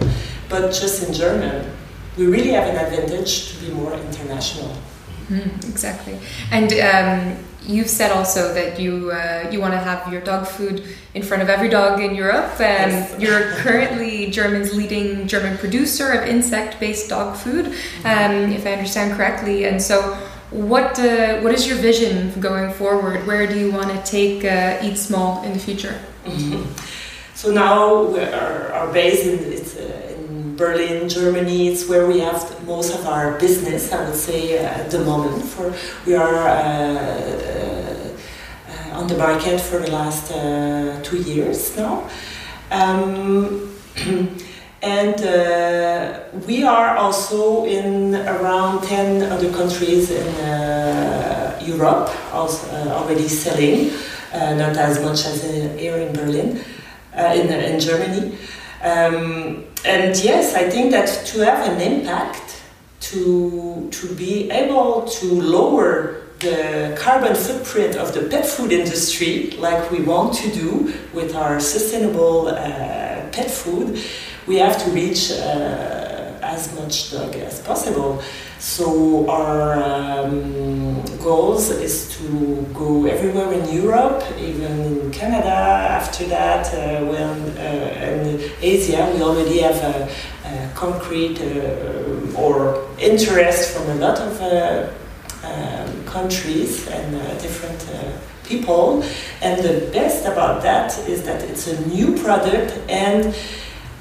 but 0.49 0.73
just 0.73 1.07
in 1.07 1.13
German. 1.15 1.71
We 2.17 2.27
really 2.27 2.51
have 2.51 2.67
an 2.69 2.77
advantage 2.77 3.53
to 3.53 3.65
be 3.65 3.73
more 3.73 3.93
international. 3.93 4.75
Mm, 5.29 5.69
exactly, 5.69 6.19
and 6.51 6.73
um, 6.73 7.45
you've 7.67 7.91
said 7.91 8.13
also 8.13 8.55
that 8.55 8.79
you 8.79 9.11
uh, 9.11 9.49
you 9.51 9.61
want 9.61 9.73
to 9.75 9.79
have 9.79 10.13
your 10.13 10.21
dog 10.21 10.47
food 10.47 10.83
in 11.15 11.23
front 11.23 11.43
of 11.43 11.49
every 11.49 11.69
dog 11.69 12.01
in 12.01 12.15
Europe. 12.15 12.61
and 12.61 12.93
yes. 12.93 13.17
You're 13.21 13.53
currently 13.63 14.31
German's 14.31 14.75
leading 14.75 15.27
German 15.27 15.59
producer 15.59 16.13
of 16.13 16.29
insect-based 16.29 17.09
dog 17.09 17.37
food, 17.37 17.67
um, 18.05 18.53
if 18.53 18.67
I 18.67 18.73
understand 18.73 19.17
correctly. 19.17 19.67
And 19.67 19.83
so, 19.83 20.15
what 20.51 20.99
uh, 20.99 21.41
what 21.41 21.53
is 21.53 21.67
your 21.67 21.77
vision 21.77 22.39
going 22.41 22.73
forward? 22.73 23.27
Where 23.27 23.47
do 23.47 23.59
you 23.59 23.73
want 23.73 23.91
to 23.91 24.03
take 24.11 24.45
uh, 24.45 24.79
Eat 24.83 24.97
Small 24.97 25.43
in 25.45 25.53
the 25.53 25.59
future? 25.59 26.01
so 27.35 27.53
now 27.53 28.17
our, 28.17 28.73
our 28.73 28.93
base 28.93 29.27
in, 29.27 29.53
it's, 29.53 29.77
uh, 29.77 30.06
Berlin, 30.57 31.09
Germany. 31.09 31.69
It's 31.69 31.89
where 31.89 32.07
we 32.07 32.21
have 32.21 32.67
most 32.67 32.95
of 32.95 33.07
our 33.07 33.39
business, 33.39 33.93
I 33.93 34.05
would 34.05 34.17
say, 34.17 34.59
uh, 34.59 34.81
at 34.81 34.91
the 34.91 35.05
moment. 35.05 35.45
For 35.45 35.75
we 36.07 36.15
are 36.15 36.49
uh, 36.49 38.13
uh, 38.69 38.99
on 38.99 39.07
the 39.07 39.17
market 39.19 39.61
for 39.61 39.79
the 39.79 39.91
last 39.91 40.33
uh, 40.33 41.01
two 41.03 41.19
years 41.19 41.77
now. 41.77 42.09
Um, 42.71 43.77
and 44.83 45.21
uh, 45.23 46.21
we 46.47 46.65
are 46.65 46.97
also 46.97 47.65
in 47.67 48.15
around 48.15 48.83
10 48.85 49.31
other 49.33 49.53
countries 49.53 50.11
in 50.11 50.27
uh, 50.45 51.61
Europe 51.63 52.11
also, 52.33 52.67
already 52.91 53.29
selling, 53.29 53.91
not 54.33 54.77
as 54.77 55.01
much 55.03 55.27
as 55.27 55.43
here 55.79 55.97
in 55.97 56.13
Berlin, 56.15 56.61
in, 57.15 57.53
in 57.53 57.81
Germany. 57.81 58.39
Um, 58.83 59.65
and 59.87 60.17
yes, 60.23 60.55
I 60.55 60.69
think 60.69 60.91
that 60.91 61.27
to 61.27 61.41
have 61.41 61.67
an 61.69 61.81
impact, 61.81 62.61
to, 63.01 63.89
to 63.91 64.15
be 64.15 64.51
able 64.51 65.05
to 65.05 65.27
lower 65.27 66.23
the 66.41 66.97
carbon 66.99 67.35
footprint 67.35 67.97
of 67.97 68.13
the 68.13 68.23
pet 68.23 68.45
food 68.45 68.73
industry, 68.73 69.53
like 69.59 69.91
we 69.91 70.03
want 70.03 70.35
to 70.35 70.51
do 70.51 70.93
with 71.15 71.35
our 71.35 71.61
sustainable 71.61 72.49
uh, 72.49 72.55
pet 73.31 73.51
food, 73.51 74.03
we 74.47 74.57
have 74.57 74.77
to 74.85 74.91
reach 74.91 75.31
uh, 75.31 76.06
as 76.57 76.75
much 76.75 77.13
dog 77.13 77.35
as 77.37 77.61
possible. 77.61 78.23
So 78.59 78.87
our 79.29 79.63
um, 79.75 81.05
goals 81.23 81.71
is 81.71 81.97
to 82.17 82.67
go 82.73 83.07
everywhere 83.07 83.53
in 83.53 83.65
Europe, 83.83 84.23
even 84.39 84.73
in 84.91 85.11
Canada. 85.11 85.57
After 86.01 86.25
that, 86.37 86.65
uh, 86.73 87.05
when 87.13 87.37
uh, 87.59 88.11
in 88.11 88.51
Asia, 88.63 89.03
we 89.15 89.23
already 89.23 89.59
have 89.69 89.79
a, 89.93 89.97
a 90.51 90.71
concrete 90.75 91.39
uh, 91.41 92.43
or 92.43 92.57
interest 92.99 93.77
from 93.77 93.87
a 93.91 93.97
lot 94.05 94.19
of 94.19 94.33
uh, 94.41 94.49
um, 95.49 96.05
countries 96.07 96.89
and 96.89 97.09
uh, 97.15 97.21
different 97.45 97.81
uh, 97.91 98.13
people. 98.49 99.05
And 99.43 99.63
the 99.63 99.91
best 99.93 100.25
about 100.25 100.63
that 100.63 100.97
is 101.07 101.23
that 101.25 101.43
it's 101.51 101.67
a 101.67 101.77
new 101.89 102.17
product 102.25 102.71
and 102.89 103.35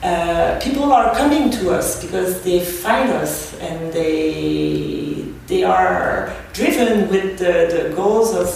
uh, 0.06 0.60
people 0.62 0.94
are 0.94 1.16
coming 1.16 1.50
to 1.50 1.72
us 1.72 2.02
because 2.04 2.42
they 2.44 2.64
find 2.64 3.10
us 3.12 3.58
and 3.60 3.92
they 3.92 5.26
they 5.48 5.64
are 5.64 6.34
driven 6.54 7.10
with 7.10 7.38
the, 7.38 7.54
the 7.76 7.94
goals 7.96 8.36
of 8.36 8.48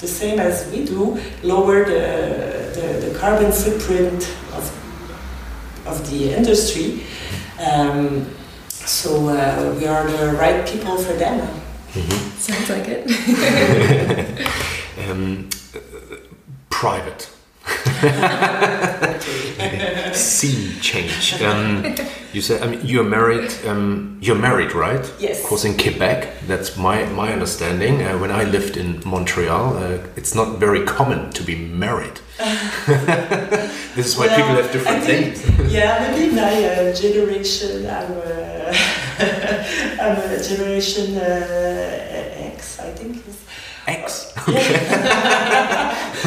the 0.00 0.06
same 0.06 0.38
as 0.38 0.70
we 0.70 0.84
do 0.84 1.18
lower 1.42 1.84
the, 1.84 2.70
the, 2.74 3.06
the 3.06 3.18
carbon 3.18 3.50
footprint 3.52 4.22
of, 4.54 4.64
of 5.86 6.10
the 6.10 6.34
industry. 6.34 7.02
Um, 7.58 8.30
so 8.68 9.28
uh, 9.28 9.74
we 9.78 9.86
are 9.86 10.06
the 10.06 10.32
right 10.38 10.66
people 10.66 10.96
for 10.96 11.12
them. 11.14 11.40
Mm-hmm. 11.92 12.38
sounds 12.38 12.70
like 12.70 12.88
it. 12.88 13.04
Um, 15.08 15.50
private 16.70 17.30
Scene 20.16 20.80
change. 20.80 21.40
Um, 21.42 21.94
you 22.32 22.40
said 22.40 22.62
I 22.62 22.66
mean 22.68 22.80
you're 22.84 23.04
married. 23.04 23.50
Um, 23.66 24.18
you're 24.20 24.38
married, 24.38 24.74
right? 24.74 25.04
Yes. 25.18 25.40
Of 25.42 25.46
course, 25.46 25.64
in 25.64 25.76
Quebec, 25.76 26.46
that's 26.46 26.76
my 26.76 27.04
my 27.06 27.32
understanding. 27.32 28.02
Uh, 28.02 28.18
when 28.18 28.30
I 28.30 28.44
lived 28.44 28.76
in 28.76 29.02
Montreal, 29.04 29.76
uh, 29.76 29.98
it's 30.16 30.34
not 30.34 30.58
very 30.58 30.84
common 30.84 31.30
to 31.32 31.42
be 31.42 31.56
married. 31.56 32.20
this 33.96 34.06
is 34.06 34.16
why 34.16 34.26
well, 34.26 34.36
people 34.36 34.54
have 34.62 34.70
different 34.72 35.04
think, 35.04 35.36
names. 35.36 35.72
yeah, 35.72 36.10
maybe 36.10 36.34
my 36.34 36.64
uh, 36.64 36.94
generation. 36.94 37.86
I'm, 37.86 38.12
uh, 38.12 38.72
I'm 40.02 40.16
a 40.30 40.42
generation 40.42 41.16
uh, 41.16 42.52
X, 42.54 42.80
I 42.80 42.90
think. 42.92 43.22
X. 43.86 44.32
Okay. 44.48 44.76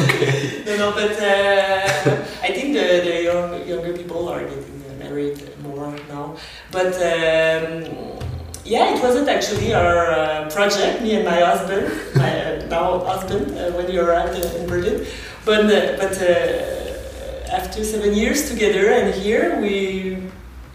okay. 0.00 0.62
No, 0.64 0.76
no, 0.76 0.92
but 0.92 1.12
uh, 1.20 2.39
think 2.72 3.04
the, 3.04 3.10
the 3.10 3.22
young, 3.22 3.68
younger 3.68 3.96
people 3.96 4.28
are 4.28 4.42
getting 4.42 4.98
married 4.98 5.42
more 5.62 5.94
now. 6.08 6.36
But 6.70 6.94
um, 6.94 8.18
yeah, 8.64 8.94
it 8.94 9.02
wasn't 9.02 9.28
actually 9.28 9.74
our 9.74 10.10
uh, 10.10 10.50
project, 10.50 11.02
me 11.02 11.16
and 11.16 11.24
my 11.24 11.40
husband, 11.40 11.90
my 12.14 12.44
uh, 12.44 12.66
now 12.66 12.98
husband, 13.00 13.56
uh, 13.56 13.72
when 13.72 13.86
we 13.86 13.98
arrived 13.98 14.44
in 14.44 14.66
Berlin. 14.66 15.06
But, 15.44 15.64
uh, 15.64 15.96
but 15.96 16.22
uh, 16.22 17.56
after 17.56 17.84
seven 17.84 18.14
years 18.14 18.48
together 18.48 18.90
and 18.90 19.14
here, 19.14 19.60
we 19.60 20.18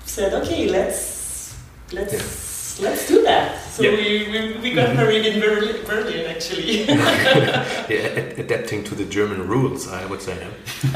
said, 0.06 0.34
okay, 0.34 0.68
let's 0.70 1.56
let's. 1.92 2.14
Yeah 2.14 2.46
let's 2.80 3.08
do 3.08 3.24
that. 3.24 3.65
So 3.76 3.84
yeah. 3.84 3.92
we, 3.92 4.32
we, 4.32 4.58
we 4.62 4.74
got 4.74 4.88
mm-hmm. 4.88 4.96
married 4.96 5.26
in 5.26 5.42
Berlin, 5.42 5.84
Berlin 5.86 6.26
actually. 6.28 6.84
yeah, 6.88 8.40
adapting 8.40 8.86
to 8.86 8.96
the 8.96 9.04
German 9.04 9.50
rules, 9.50 9.90
I 9.90 10.06
would 10.06 10.22
say. 10.22 10.48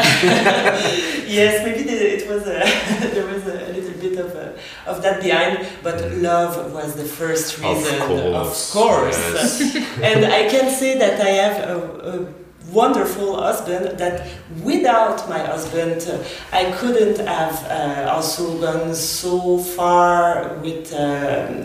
yes, 1.28 1.66
maybe 1.66 1.84
the, 1.84 1.98
it 2.18 2.30
was 2.30 2.44
a, 2.44 2.64
there 3.14 3.28
was 3.28 3.46
a, 3.48 3.74
little 3.74 4.00
bit 4.00 4.18
of, 4.18 4.34
a, 4.34 4.58
of 4.86 5.02
that 5.02 5.22
behind, 5.22 5.68
but 5.84 5.96
mm. 5.96 6.22
love 6.22 6.72
was 6.72 6.96
the 6.96 7.04
first 7.04 7.58
reason. 7.58 8.02
Of 8.02 8.08
course. 8.08 8.74
Of 8.74 8.82
course. 8.82 9.18
Yes. 9.18 9.76
and 10.02 10.24
I 10.32 10.48
can 10.48 10.72
say 10.72 10.98
that 10.98 11.20
I 11.20 11.32
have 11.32 11.70
a, 11.70 11.78
a 12.12 12.49
wonderful 12.72 13.36
husband 13.38 13.98
that 13.98 14.28
without 14.64 15.28
my 15.30 15.40
husband 15.40 16.08
uh, 16.08 16.24
I 16.52 16.72
couldn't 16.72 17.26
have 17.26 17.64
uh, 17.66 18.12
also 18.12 18.60
gone 18.60 18.94
so 18.96 19.58
far 19.58 20.56
with 20.64 20.94
uh, 20.94 20.98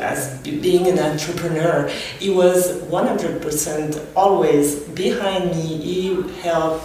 as 0.00 0.38
being 0.42 0.86
an 0.86 0.98
entrepreneur 0.98 1.88
he 2.18 2.30
was 2.30 2.80
100% 2.82 4.06
always 4.14 4.80
behind 4.80 5.50
me 5.50 5.78
he 5.78 6.22
helped 6.42 6.84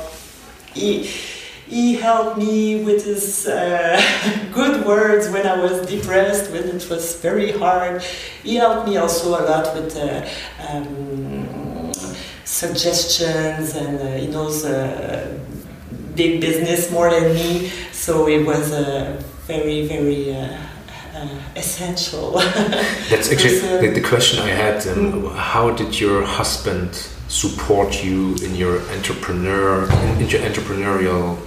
he 0.74 1.10
he 1.70 1.94
helped 1.94 2.40
me 2.40 2.84
with 2.84 3.06
his 3.06 3.46
uh, 3.46 4.02
good 4.52 4.86
words 4.88 5.30
when 5.30 5.46
I 5.46 5.62
was 5.62 5.88
depressed, 5.88 6.52
when 6.52 6.64
it 6.64 6.90
was 6.90 7.18
very 7.18 7.52
hard. 7.52 8.02
He 8.42 8.56
helped 8.56 8.90
me 8.90 8.98
also 8.98 9.30
a 9.40 9.42
lot 9.46 9.76
with 9.76 9.96
uh, 9.96 10.28
um, 10.68 11.69
suggestions 12.60 13.76
and 13.76 14.00
uh, 14.02 14.08
he 14.22 14.28
knows 14.28 14.66
uh, 14.66 15.38
big 16.16 16.42
business 16.42 16.92
more 16.92 17.10
than 17.10 17.34
me. 17.34 17.70
So 17.92 18.28
it 18.28 18.46
was 18.46 18.72
a 18.72 19.18
very 19.48 19.88
very 19.88 20.36
uh, 20.36 20.58
uh, 21.16 21.40
essential. 21.56 22.32
That's 23.12 23.32
actually 23.32 23.60
the, 23.60 23.92
the, 24.00 24.08
question 24.12 24.40
i 24.40 24.50
had 24.50 24.86
um, 24.88 25.30
how 25.36 25.72
did 25.72 26.00
your 26.00 26.24
husband 26.24 26.92
support 27.28 28.04
you 28.04 28.36
in 28.46 28.56
your 28.56 28.76
entrepreneur 28.96 29.84
in, 30.04 30.22
in 30.22 30.28
your 30.34 30.42
entrepreneurial 30.50 31.38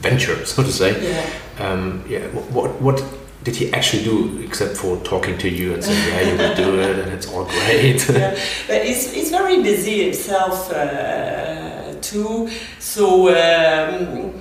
venture 0.00 0.44
so 0.44 0.62
to 0.62 0.72
say? 0.72 0.90
Yeah, 1.12 1.64
um, 1.64 2.04
yeah 2.08 2.26
what 2.56 2.70
what 2.80 3.00
did 3.48 3.56
he 3.56 3.72
actually 3.72 4.04
do 4.04 4.42
except 4.42 4.76
for 4.76 4.98
talking 4.98 5.38
to 5.38 5.48
you 5.48 5.72
and 5.72 5.82
saying, 5.82 6.08
yeah, 6.08 6.20
you 6.28 6.36
will 6.36 6.54
do 6.54 6.80
it 6.80 6.98
and 6.98 7.10
it's 7.12 7.26
all 7.32 7.44
great? 7.46 8.06
yeah, 8.10 8.38
but 8.66 8.84
he's, 8.84 9.10
he's 9.10 9.30
very 9.30 9.62
busy 9.62 10.04
himself 10.04 10.70
uh, 10.70 11.94
too. 12.02 12.50
So 12.78 13.32
um, 13.32 14.38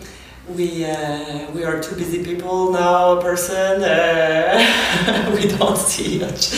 we 0.49 0.83
uh, 0.83 1.49
we 1.51 1.63
are 1.63 1.81
two 1.81 1.95
busy 1.95 2.21
people 2.21 2.71
now. 2.73 3.17
A 3.17 3.21
person 3.21 3.81
uh, 3.81 5.31
we 5.35 5.47
don't 5.57 5.77
see 5.77 6.19
much 6.19 6.53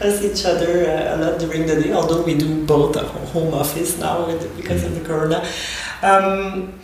as 0.00 0.24
each 0.24 0.44
other 0.44 0.88
uh, 0.88 1.14
a 1.14 1.16
lot 1.16 1.40
during 1.40 1.66
the 1.66 1.82
day. 1.82 1.92
Although 1.92 2.22
we 2.22 2.38
do 2.38 2.64
both 2.64 2.96
at 2.96 3.06
home 3.06 3.54
office 3.54 3.98
now 3.98 4.26
because 4.56 4.84
of 4.84 4.94
the 4.94 5.04
corona. 5.04 5.44
Um, 6.02 6.78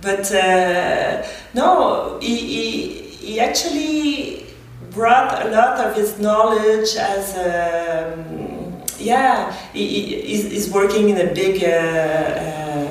but 0.00 0.30
uh, 0.32 1.24
no, 1.54 2.18
he, 2.20 2.36
he 2.36 3.03
he 3.24 3.40
actually 3.40 4.46
brought 4.90 5.46
a 5.46 5.50
lot 5.50 5.80
of 5.84 5.96
his 5.96 6.18
knowledge 6.18 6.96
as 6.96 7.36
a, 7.36 8.14
um, 8.14 8.82
yeah 8.98 9.52
he, 9.72 10.20
he's, 10.22 10.70
working 10.70 11.08
in 11.08 11.28
a 11.28 11.34
big 11.34 11.62
uh, 11.64 11.68
uh, 11.68 12.84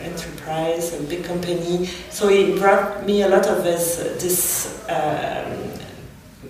enterprise 0.00 0.94
a 0.94 1.02
big 1.04 1.24
company 1.24 1.86
so 2.10 2.28
he 2.28 2.58
brought 2.58 3.04
me 3.06 3.22
a 3.22 3.28
lot 3.28 3.46
of 3.46 3.64
his 3.64 3.96
this 4.22 4.84
um, 4.88 5.66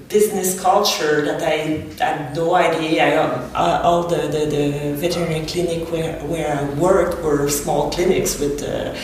business 0.08 0.60
culture 0.60 1.24
that 1.24 1.42
I 1.42 1.82
had 1.98 2.36
no 2.36 2.54
idea. 2.54 3.02
I, 3.04 3.16
uh, 3.54 3.82
all 3.82 4.06
the, 4.06 4.28
the, 4.28 4.46
the, 4.46 4.94
veterinary 4.94 5.44
clinic 5.46 5.90
where, 5.90 6.18
where 6.26 6.56
I 6.56 6.64
worked 6.78 7.22
were 7.24 7.48
small 7.48 7.90
clinics 7.90 8.38
with 8.38 8.62
uh, 8.62 8.94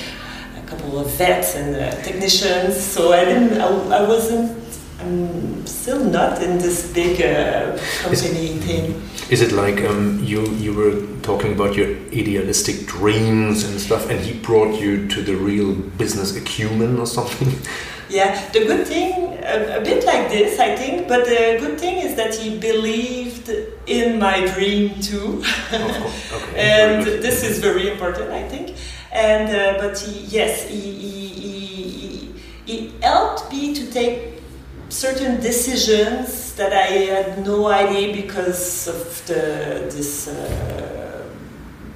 couple 0.73 0.99
of 0.99 1.11
vets 1.19 1.55
and 1.57 1.77
uh, 1.77 1.91
technicians. 2.03 2.77
So 2.77 3.13
I 3.13 3.25
didn't, 3.25 3.61
I, 3.61 3.69
I, 3.99 4.09
wasn't, 4.09 4.59
I'm 5.01 5.67
still 5.67 6.03
not 6.05 6.43
in 6.43 6.59
this 6.59 6.93
big 6.93 7.21
uh, 7.21 7.77
company 8.01 8.57
is, 8.57 8.65
thing. 8.65 9.03
Is 9.31 9.41
it 9.41 9.53
like 9.53 9.81
um, 9.85 10.23
you 10.25 10.47
you 10.65 10.73
were 10.75 10.97
talking 11.23 11.53
about 11.53 11.77
your 11.77 11.89
idealistic 12.21 12.87
dreams 12.87 13.65
and 13.65 13.81
stuff, 13.81 14.09
and 14.11 14.19
he 14.21 14.33
brought 14.39 14.81
you 14.81 15.09
to 15.09 15.23
the 15.23 15.37
real 15.37 15.75
business 15.75 16.37
acumen 16.37 16.99
or 16.99 17.07
something? 17.07 17.53
Yeah, 18.09 18.51
the 18.51 18.67
good 18.67 18.87
thing, 18.87 19.39
a, 19.43 19.79
a, 19.79 19.81
bit 19.81 20.05
like 20.05 20.29
this, 20.29 20.61
I 20.61 20.77
think, 20.77 21.09
but 21.09 21.25
the 21.25 21.57
good 21.59 21.81
thing 21.81 21.97
is 21.97 22.15
that 22.17 22.35
he 22.35 22.59
believed 22.59 23.49
in 23.87 24.19
my 24.19 24.47
dream 24.53 25.01
too. 25.01 25.43
okay, 25.73 26.55
and 26.57 27.07
this 27.07 27.43
is 27.43 27.59
very 27.59 27.89
important, 27.89 28.31
I 28.31 28.47
think. 28.47 28.77
And 29.13 29.55
uh, 29.55 29.79
but 29.79 29.99
he, 29.99 30.21
yes, 30.21 30.69
he, 30.69 30.81
he, 30.81 31.29
he, 31.29 32.35
he 32.67 32.93
helped 33.03 33.53
me 33.53 33.75
to 33.75 33.93
take 33.93 34.41
certain 34.89 35.41
decisions 35.41 36.55
that 36.55 36.73
I 36.73 36.87
had 37.13 37.45
no 37.45 37.67
idea 37.67 38.15
because 38.15 38.89
of 38.89 39.27
the 39.27 39.91
this 39.91 40.29
uh, 40.29 41.29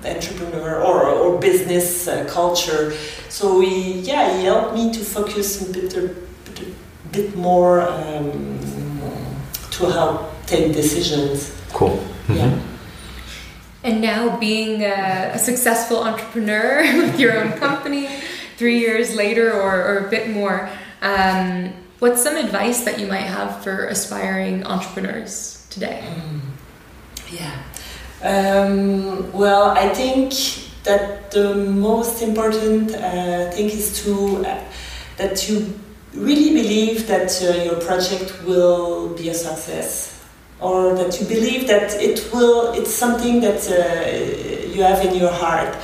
entrepreneur 0.04 0.82
or, 0.82 1.06
or 1.06 1.38
business 1.38 2.06
uh, 2.06 2.24
culture. 2.28 2.92
So 3.28 3.60
he, 3.60 4.00
yeah, 4.00 4.36
he 4.36 4.44
helped 4.44 4.74
me 4.74 4.92
to 4.92 5.00
focus 5.00 5.68
a 5.68 5.72
bit, 5.72 5.96
a 5.96 6.14
bit, 7.12 7.36
more 7.36 7.80
um, 7.80 8.58
to 9.70 9.86
help 9.86 10.46
take 10.46 10.72
decisions. 10.72 11.52
Cool. 11.72 11.90
Mm 11.90 11.98
-hmm. 12.26 12.36
Yeah. 12.36 12.75
And 13.86 14.00
now, 14.00 14.36
being 14.36 14.82
a, 14.82 15.30
a 15.34 15.38
successful 15.38 16.02
entrepreneur 16.02 16.82
with 17.00 17.20
your 17.20 17.38
own 17.38 17.52
company, 17.52 18.08
three 18.56 18.80
years 18.80 19.14
later 19.14 19.52
or, 19.52 19.80
or 19.80 20.06
a 20.06 20.10
bit 20.10 20.28
more, 20.30 20.68
um, 21.02 21.72
what's 22.00 22.20
some 22.20 22.36
advice 22.36 22.82
that 22.82 22.98
you 22.98 23.06
might 23.06 23.28
have 23.30 23.62
for 23.62 23.86
aspiring 23.86 24.66
entrepreneurs 24.66 25.64
today? 25.70 26.02
Mm. 26.04 26.40
Yeah. 27.30 27.62
Um, 28.24 29.32
well, 29.32 29.70
I 29.70 29.88
think 29.90 30.32
that 30.82 31.30
the 31.30 31.54
most 31.54 32.22
important 32.22 32.90
uh, 32.92 33.52
thing 33.52 33.66
is 33.66 34.02
to 34.02 34.44
uh, 34.46 34.64
that 35.16 35.48
you 35.48 35.78
really 36.12 36.60
believe 36.60 37.06
that 37.06 37.30
uh, 37.40 37.62
your 37.62 37.80
project 37.80 38.42
will 38.44 39.14
be 39.14 39.28
a 39.28 39.34
success 39.34 40.15
or 40.60 40.94
that 40.94 41.20
you 41.20 41.26
believe 41.26 41.66
that 41.68 41.94
it 42.00 42.30
will 42.32 42.72
it's 42.72 42.92
something 42.92 43.40
that 43.40 43.68
uh, 43.70 44.72
you 44.74 44.82
have 44.82 45.04
in 45.04 45.14
your 45.14 45.32
heart. 45.32 45.76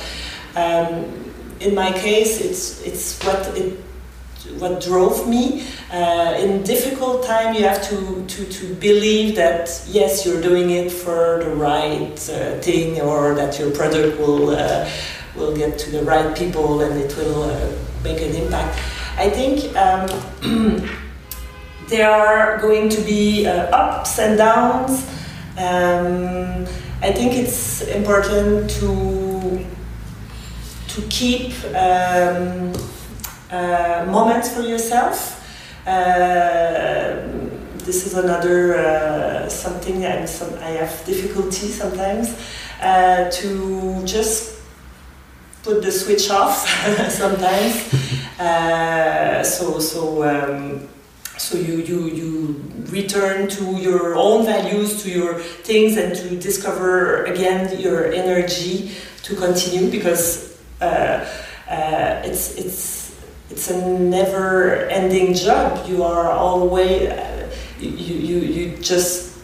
Um, 0.55 1.21
in 1.59 1.75
my 1.75 1.91
case 1.91 2.41
it's 2.41 2.81
it's 2.81 3.23
what 3.23 3.57
it 3.57 3.79
what 4.59 4.81
drove 4.81 5.27
me. 5.27 5.65
Uh, 5.91 6.35
in 6.37 6.63
difficult 6.63 7.23
time 7.23 7.55
you 7.55 7.63
have 7.63 7.81
to, 7.89 8.25
to, 8.25 8.45
to 8.45 8.73
believe 8.75 9.35
that 9.35 9.69
yes 9.87 10.25
you're 10.25 10.41
doing 10.41 10.71
it 10.71 10.91
for 10.91 11.41
the 11.43 11.49
right 11.55 12.29
uh, 12.29 12.59
thing 12.59 12.99
or 13.01 13.33
that 13.35 13.57
your 13.59 13.71
product 13.71 14.19
will 14.19 14.49
uh, 14.49 14.89
will 15.35 15.55
get 15.55 15.79
to 15.79 15.91
the 15.91 16.03
right 16.03 16.35
people 16.37 16.81
and 16.81 16.99
it 16.99 17.15
will 17.17 17.43
uh, 17.43 17.71
make 18.03 18.21
an 18.21 18.35
impact. 18.35 18.77
I 19.17 19.29
think 19.29 19.75
um, 19.77 20.89
there 21.87 22.09
are 22.09 22.57
going 22.59 22.89
to 22.89 23.01
be 23.01 23.45
uh, 23.45 23.65
ups 23.75 24.19
and 24.19 24.37
downs. 24.37 25.05
Um, 25.57 26.65
I 27.01 27.11
think 27.11 27.33
it's 27.33 27.81
important 27.81 28.69
to 28.79 29.65
to 30.87 31.01
keep 31.09 31.53
um, 31.75 32.71
uh, 33.51 34.05
moments 34.07 34.53
for 34.53 34.61
yourself. 34.61 35.39
Uh, 35.85 37.27
this 37.83 38.05
is 38.05 38.13
another 38.13 38.77
uh, 38.77 39.49
something 39.49 40.05
I'm 40.05 40.27
some, 40.27 40.53
I 40.59 40.71
have 40.79 41.05
difficulty 41.05 41.67
sometimes 41.67 42.37
uh, 42.81 43.29
to 43.29 44.03
just 44.05 44.61
put 45.63 45.81
the 45.81 45.91
switch 45.91 46.29
off 46.29 46.67
sometimes. 47.09 47.93
Uh, 48.39 49.43
so 49.43 49.79
so 49.79 50.23
um, 50.23 50.87
so 51.37 51.57
you, 51.57 51.77
you 51.77 52.07
you 52.09 52.63
return 52.89 53.49
to 53.49 53.63
your 53.75 54.15
own 54.15 54.45
values, 54.45 55.03
to 55.03 55.09
your 55.09 55.39
things, 55.39 55.97
and 55.97 56.15
to 56.15 56.35
discover 56.37 57.23
again 57.25 57.79
your 57.79 58.11
energy 58.13 58.91
to 59.23 59.35
continue 59.35 59.89
because 59.89 60.57
uh, 60.81 61.27
uh, 61.69 62.21
it's 62.23 62.55
it's 62.55 63.19
it's 63.49 63.69
a 63.69 63.77
never-ending 63.99 65.33
job. 65.33 65.87
You 65.87 66.03
are 66.03 66.31
always 66.31 67.09
uh, 67.09 67.55
you, 67.79 67.89
you 67.89 68.37
you 68.39 68.77
just 68.77 69.37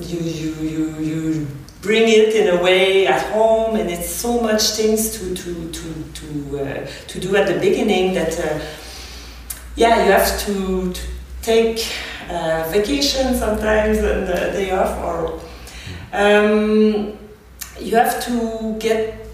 you 0.00 0.18
you 0.18 0.54
you 0.54 0.98
you 0.98 1.46
bring 1.82 2.08
it 2.08 2.34
in 2.34 2.58
a 2.58 2.62
way 2.62 3.06
at 3.06 3.22
home 3.32 3.76
and 3.76 3.88
it's 3.88 4.08
so 4.10 4.40
much 4.40 4.70
things 4.70 5.18
to 5.18 5.34
to 5.34 5.70
to 5.70 5.94
to, 6.14 6.60
uh, 6.60 6.86
to 7.06 7.20
do 7.20 7.36
at 7.36 7.46
the 7.46 7.58
beginning 7.60 8.14
that 8.14 8.38
uh, 8.40 8.58
yeah 9.78 10.04
you 10.04 10.10
have 10.10 10.28
to, 10.44 10.92
to 10.92 11.02
take 11.40 11.78
uh, 12.28 12.68
vacation 12.70 13.34
sometimes 13.34 13.98
and 13.98 14.28
a 14.28 14.52
day 14.52 14.70
off 14.72 14.92
or 15.04 15.40
um, 16.12 17.16
you 17.80 17.94
have 17.94 18.22
to 18.24 18.76
get 18.80 19.28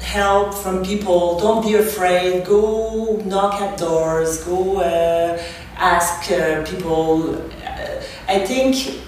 help 0.00 0.54
from 0.54 0.84
people. 0.84 1.38
Don't 1.38 1.62
be 1.62 1.74
afraid. 1.74 2.44
Go 2.44 3.16
knock 3.24 3.60
at 3.60 3.78
doors. 3.78 4.44
Go 4.44 4.78
uh, 4.78 5.40
ask 5.76 6.30
uh, 6.32 6.64
people. 6.64 7.40
I 8.28 8.38
think 8.46 9.00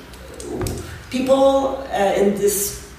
people 1.11 1.79
uh, 1.93 2.15
in 2.17 2.35
this 2.35 2.93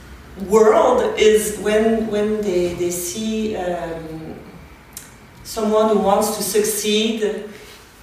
world 0.47 1.19
is 1.19 1.57
when 1.59 2.07
when 2.07 2.41
they, 2.41 2.73
they 2.73 2.91
see 2.91 3.55
um, 3.55 4.35
someone 5.43 5.89
who 5.89 5.99
wants 5.99 6.35
to 6.37 6.43
succeed 6.43 7.45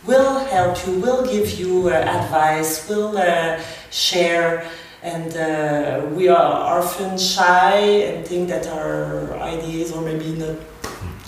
will 0.06 0.38
help 0.40 0.86
you 0.86 0.98
will 0.98 1.24
give 1.24 1.50
you 1.58 1.88
uh, 1.88 1.92
advice 1.92 2.88
will 2.88 3.16
uh, 3.16 3.60
share. 3.90 4.68
And 5.02 5.36
uh, 5.36 6.06
we 6.14 6.28
are 6.28 6.78
often 6.78 7.18
shy 7.18 7.76
and 7.76 8.26
think 8.26 8.48
that 8.48 8.66
our 8.68 9.36
ideas 9.38 9.92
are 9.92 10.02
maybe 10.02 10.32
not 10.32 10.56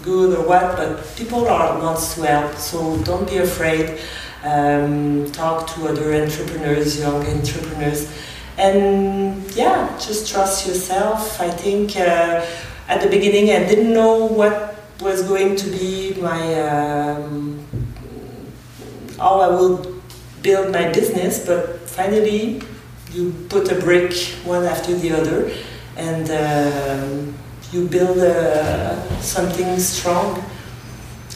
good 0.03 0.39
or 0.39 0.47
what 0.47 0.77
but 0.77 1.05
people 1.17 1.49
are 1.49 1.79
wants 1.81 2.15
to 2.15 2.57
so 2.57 2.97
don't 3.03 3.29
be 3.29 3.39
afraid. 3.39 3.99
Um, 4.45 5.33
talk 5.33 5.67
to 5.75 5.89
other 5.89 6.15
entrepreneurs 6.15 7.01
young 7.01 7.27
entrepreneurs. 7.27 8.13
And 8.59 9.43
yeah, 9.57 9.89
just 9.99 10.31
trust 10.31 10.69
yourself. 10.69 11.41
I 11.41 11.51
think 11.51 11.97
uh, 11.97 12.45
at 12.87 13.01
the 13.01 13.09
beginning 13.09 13.51
I 13.51 13.67
didn't 13.67 13.93
know 13.93 14.27
what 14.27 14.77
was 15.01 15.23
going 15.27 15.57
to 15.57 15.71
be 15.71 16.15
my 16.21 16.61
um, 16.61 17.54
how 19.19 19.41
I 19.41 19.49
will 19.49 20.01
build 20.43 20.73
my 20.73 20.93
business, 20.93 21.45
but 21.47 21.81
finally 21.89 22.63
you 23.13 23.33
put 23.49 23.71
a 23.71 23.77
brick 23.81 24.13
one 24.45 24.65
after 24.65 24.95
the 24.95 25.13
other, 25.13 25.51
and 25.97 26.31
um, 26.31 27.35
you 27.73 27.87
build 27.87 28.19
uh, 28.19 29.21
something 29.21 29.79
strong. 29.79 30.43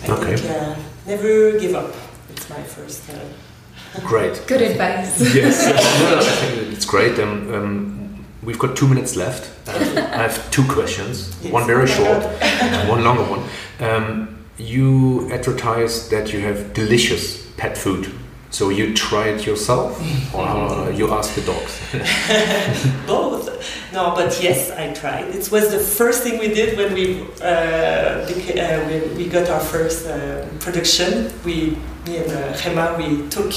I 0.03 0.11
okay. 0.11 0.37
think 0.37 0.51
uh, 0.51 0.77
never 1.07 1.59
give 1.59 1.75
up. 1.75 1.95
It's 2.31 2.49
my 2.51 2.63
first. 2.63 3.09
Uh, 3.11 4.01
Great. 4.07 4.45
Good 4.47 4.63
advice. 4.63 5.35
yes, 5.35 5.65
no, 6.01 6.11
no, 6.11 6.19
I 6.19 6.23
think 6.23 6.73
it's 6.73 6.85
great. 6.85 7.19
Um, 7.19 7.55
um, 7.55 8.25
we've 8.43 8.59
got 8.59 8.77
two 8.77 8.87
minutes 8.87 9.17
left. 9.17 9.51
And 9.69 9.99
I 9.99 10.23
have 10.23 10.51
two 10.51 10.65
questions. 10.65 11.37
Yes. 11.43 11.53
One 11.53 11.67
very 11.67 11.87
short, 11.87 12.23
and 12.43 12.89
one 12.89 13.03
longer 13.03 13.25
one. 13.25 13.43
Um, 13.81 14.39
you 14.59 15.31
advertise 15.33 16.09
that 16.11 16.33
you 16.33 16.41
have 16.41 16.75
delicious 16.75 17.48
pet 17.59 17.77
food. 17.77 18.11
So 18.51 18.71
you 18.71 18.95
try 18.95 19.29
it 19.29 19.45
yourself, 19.45 20.01
or 20.35 20.91
you 20.99 21.13
ask 21.13 21.35
the 21.35 21.43
dogs? 21.43 21.81
Both. 23.07 23.49
No, 23.93 24.15
but 24.15 24.43
yes, 24.43 24.71
I 24.71 24.95
tried. 24.95 25.35
It 25.35 25.51
was 25.51 25.71
the 25.71 25.79
first 25.79 26.23
thing 26.23 26.39
we 26.39 26.49
did 26.49 26.79
when 26.79 26.95
we 26.95 27.27
uh, 27.43 28.25
uh, 28.25 29.15
we, 29.17 29.29
got 29.29 29.51
our 29.51 29.61
first 29.61 30.07
uh, 30.07 30.47
production. 30.61 31.31
We, 31.45 31.77
me 32.07 32.19
and 32.19 32.33
uh, 32.33 32.57
Gemma, 32.57 32.97
we 32.97 33.29
took 33.29 33.53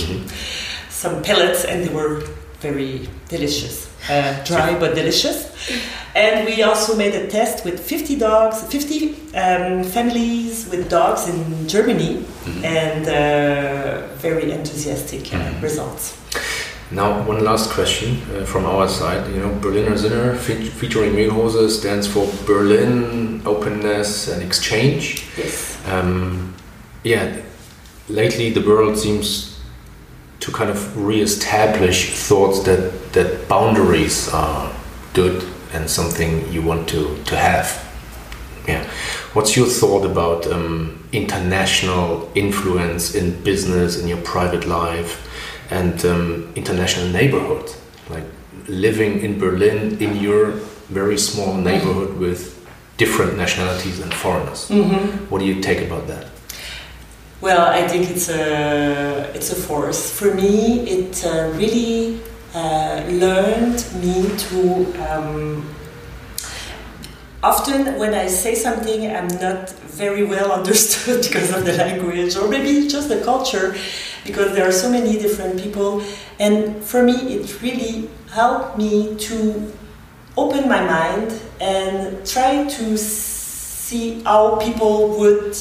some 0.89 1.23
pellets, 1.23 1.63
and 1.63 1.85
they 1.85 1.93
were 1.93 2.23
very 2.59 3.07
delicious, 3.29 3.87
uh, 4.09 4.43
dry 4.43 4.77
but 4.79 4.95
delicious. 4.95 5.47
And 6.15 6.45
we 6.45 6.61
also 6.63 6.95
made 6.97 7.15
a 7.15 7.27
test 7.27 7.63
with 7.65 7.79
50 7.79 8.17
dogs, 8.17 8.61
50 8.63 9.13
um, 9.35 9.83
families 9.83 10.67
with 10.69 10.89
dogs 10.89 11.27
in 11.29 11.67
Germany, 11.67 12.25
and 12.63 13.07
uh, 13.07 14.07
very 14.17 14.51
enthusiastic 14.51 15.33
uh, 15.33 15.37
Mhm. 15.37 15.61
results. 15.63 16.13
Now, 16.93 17.21
one 17.25 17.41
last 17.45 17.69
question 17.71 18.17
uh, 18.35 18.45
from 18.45 18.65
our 18.65 18.89
side. 18.89 19.25
You 19.33 19.39
know, 19.39 19.53
Berliner 19.61 19.97
Sinner 19.97 20.35
fe- 20.35 20.69
featuring 20.79 21.13
Mehlhose 21.15 21.69
stands 21.69 22.05
for 22.07 22.27
Berlin, 22.45 23.41
openness, 23.45 24.27
and 24.27 24.43
exchange. 24.43 25.23
Yes. 25.37 25.77
Um, 25.87 26.53
yeah, 27.05 27.37
lately 28.09 28.49
the 28.49 28.59
world 28.61 28.97
seems 28.97 29.55
to 30.41 30.51
kind 30.51 30.69
of 30.69 30.79
re-establish 30.97 32.11
thoughts 32.27 32.59
that 32.63 32.91
that 33.13 33.47
boundaries 33.47 34.29
are 34.33 34.71
good 35.13 35.43
and 35.73 35.89
something 35.89 36.51
you 36.51 36.61
want 36.61 36.87
to 36.89 37.17
to 37.25 37.35
have. 37.35 37.87
Yeah, 38.67 38.83
what's 39.33 39.57
your 39.57 39.67
thought 39.67 40.05
about 40.05 40.45
um, 40.47 41.03
international 41.11 42.29
influence 42.35 43.15
in 43.15 43.41
business, 43.43 43.99
in 43.99 44.07
your 44.07 44.21
private 44.21 44.67
life, 44.67 45.27
and 45.71 46.05
um, 46.05 46.53
international 46.55 47.09
neighborhood? 47.09 47.71
Like 48.09 48.25
living 48.67 49.19
in 49.21 49.39
Berlin 49.39 49.97
in 49.99 50.17
your 50.17 50.51
very 50.89 51.17
small 51.17 51.55
neighborhood 51.55 52.17
with 52.17 52.57
different 52.97 53.35
nationalities 53.35 53.99
and 53.99 54.13
foreigners. 54.13 54.67
Mm-hmm. 54.69 55.29
What 55.29 55.39
do 55.39 55.45
you 55.45 55.61
take 55.61 55.81
about 55.87 56.07
that? 56.07 56.27
Well, 57.41 57.65
I 57.65 57.87
think 57.87 58.11
it's 58.11 58.29
a 58.29 59.31
it's 59.33 59.51
a 59.51 59.55
force. 59.55 60.11
For 60.19 60.31
me, 60.35 60.81
it 60.87 61.25
uh, 61.25 61.51
really 61.55 62.19
uh, 62.53 63.03
learned 63.09 63.85
me 64.01 64.29
to. 64.37 64.85
Um, 65.09 65.73
often, 67.43 67.97
when 67.97 68.13
I 68.13 68.27
say 68.27 68.55
something, 68.55 69.07
I'm 69.07 69.27
not 69.39 69.69
very 69.69 70.23
well 70.23 70.51
understood 70.59 71.23
because 71.23 71.53
of 71.53 71.65
the 71.65 71.73
language, 71.73 72.35
or 72.35 72.47
maybe 72.47 72.87
just 72.87 73.09
the 73.09 73.21
culture, 73.21 73.75
because 74.25 74.53
there 74.53 74.67
are 74.67 74.71
so 74.71 74.89
many 74.89 75.17
different 75.17 75.61
people. 75.61 76.03
And 76.39 76.83
for 76.83 77.03
me, 77.03 77.13
it 77.35 77.61
really 77.61 78.09
helped 78.31 78.77
me 78.77 79.15
to 79.15 79.71
open 80.37 80.67
my 80.69 80.83
mind 80.85 81.39
and 81.59 82.25
try 82.25 82.65
to 82.65 82.97
see 82.97 84.21
how 84.23 84.55
people 84.55 85.19
would 85.19 85.55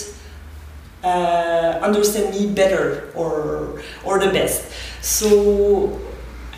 uh, 1.02 1.78
understand 1.82 2.34
me 2.34 2.52
better 2.52 3.10
or 3.14 3.80
or 4.04 4.18
the 4.18 4.30
best. 4.30 4.70
So 5.02 5.98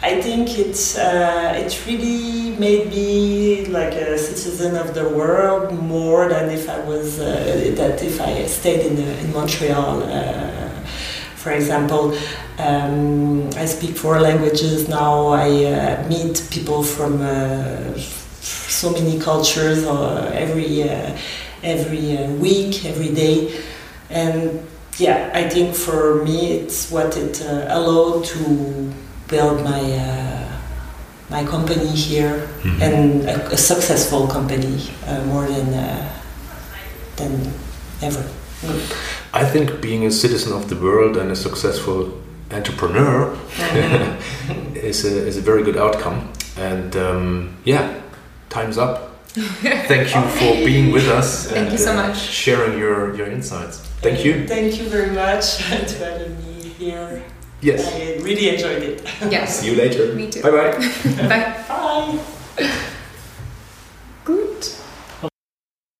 I 0.03 0.21
think 0.21 0.59
it's 0.59 0.99
uh, 0.99 1.55
it 1.57 1.87
really 1.87 2.51
made 2.59 2.91
me 2.91 3.67
like 3.67 3.95
a 3.95 4.19
citizen 4.19 4.75
of 4.77 4.95
the 4.95 5.09
world 5.09 5.73
more 5.73 6.29
than 6.29 6.51
if 6.51 6.69
I 6.69 6.81
was 6.81 7.21
uh, 7.21 7.73
that 7.77 8.03
if 8.03 8.21
I 8.21 8.47
stayed 8.47 8.85
in 8.85 8.99
in 8.99 9.33
Montreal. 9.33 10.03
Uh, 10.03 10.71
for 11.37 11.53
example, 11.53 12.19
um, 12.59 13.49
I 13.57 13.65
speak 13.65 13.97
four 13.97 14.21
languages 14.21 14.89
now. 14.89 15.29
I 15.29 15.49
uh, 15.67 16.09
meet 16.09 16.49
people 16.51 16.83
from 16.83 17.23
uh, 17.23 17.97
so 18.41 18.91
many 18.91 19.21
cultures 19.21 19.85
uh, 19.85 20.33
every 20.35 20.83
every 21.63 22.27
week, 22.39 22.85
every 22.85 23.15
day, 23.15 23.63
and 24.11 24.67
yeah, 24.99 25.31
I 25.33 25.49
think 25.49 25.77
for 25.77 26.25
me 26.25 26.55
it's 26.55 26.91
what 26.91 27.17
it 27.17 27.41
allowed 27.41 28.25
to 28.25 28.93
build 29.33 29.65
my 29.65 29.83
uh, 30.07 30.43
my 31.31 31.43
company 31.45 31.89
here 32.09 32.35
mm-hmm. 32.63 32.83
and 32.87 32.99
a, 33.35 33.37
a, 33.57 33.57
successful 33.57 34.29
company 34.29 34.77
uh, 35.07 35.25
more 35.25 35.47
than 35.55 35.69
uh, 35.75 36.13
than 37.17 37.33
ever. 38.03 38.25
I 39.33 39.45
think 39.53 39.81
being 39.81 40.05
a 40.07 40.11
citizen 40.11 40.53
of 40.53 40.69
the 40.69 40.77
world 40.77 41.17
and 41.17 41.31
a 41.33 41.37
successful 41.37 42.01
entrepreneur 42.51 43.35
mm-hmm. 43.35 44.77
is 44.91 45.05
a 45.05 45.15
is 45.29 45.37
a 45.39 45.45
very 45.51 45.63
good 45.65 45.79
outcome. 45.85 46.19
And 46.57 46.97
um, 46.97 47.57
yeah, 47.65 47.85
time's 48.51 48.79
up. 48.79 49.13
Thank 49.33 50.15
you 50.15 50.23
for 50.39 50.53
being 50.67 50.93
with 50.93 51.09
us. 51.09 51.47
Thank 51.47 51.57
and, 51.57 51.73
you 51.73 51.79
so 51.79 51.93
uh, 51.93 52.07
much. 52.07 52.19
Sharing 52.19 52.79
your, 52.79 53.17
your 53.17 53.29
insights. 53.29 53.79
Thank 54.03 54.27
you. 54.27 54.47
Thank 54.47 54.79
you 54.79 54.87
very 54.91 55.11
much 55.11 55.57
to 55.91 55.95
having 56.05 56.37
me 56.45 56.69
here. 56.69 57.25
Yes. 57.63 57.87
I 57.95 58.23
really 58.23 58.49
enjoyed 58.49 58.83
it. 58.83 59.03
Yes. 59.31 59.61
See 59.61 59.71
you 59.71 59.77
later. 59.77 60.13
Me 60.15 60.29
too. 60.29 60.43
Bye 60.47 60.51
bye. 60.51 60.73
bye. 61.29 61.65
Bye. 61.69 62.19
Good. 62.57 62.89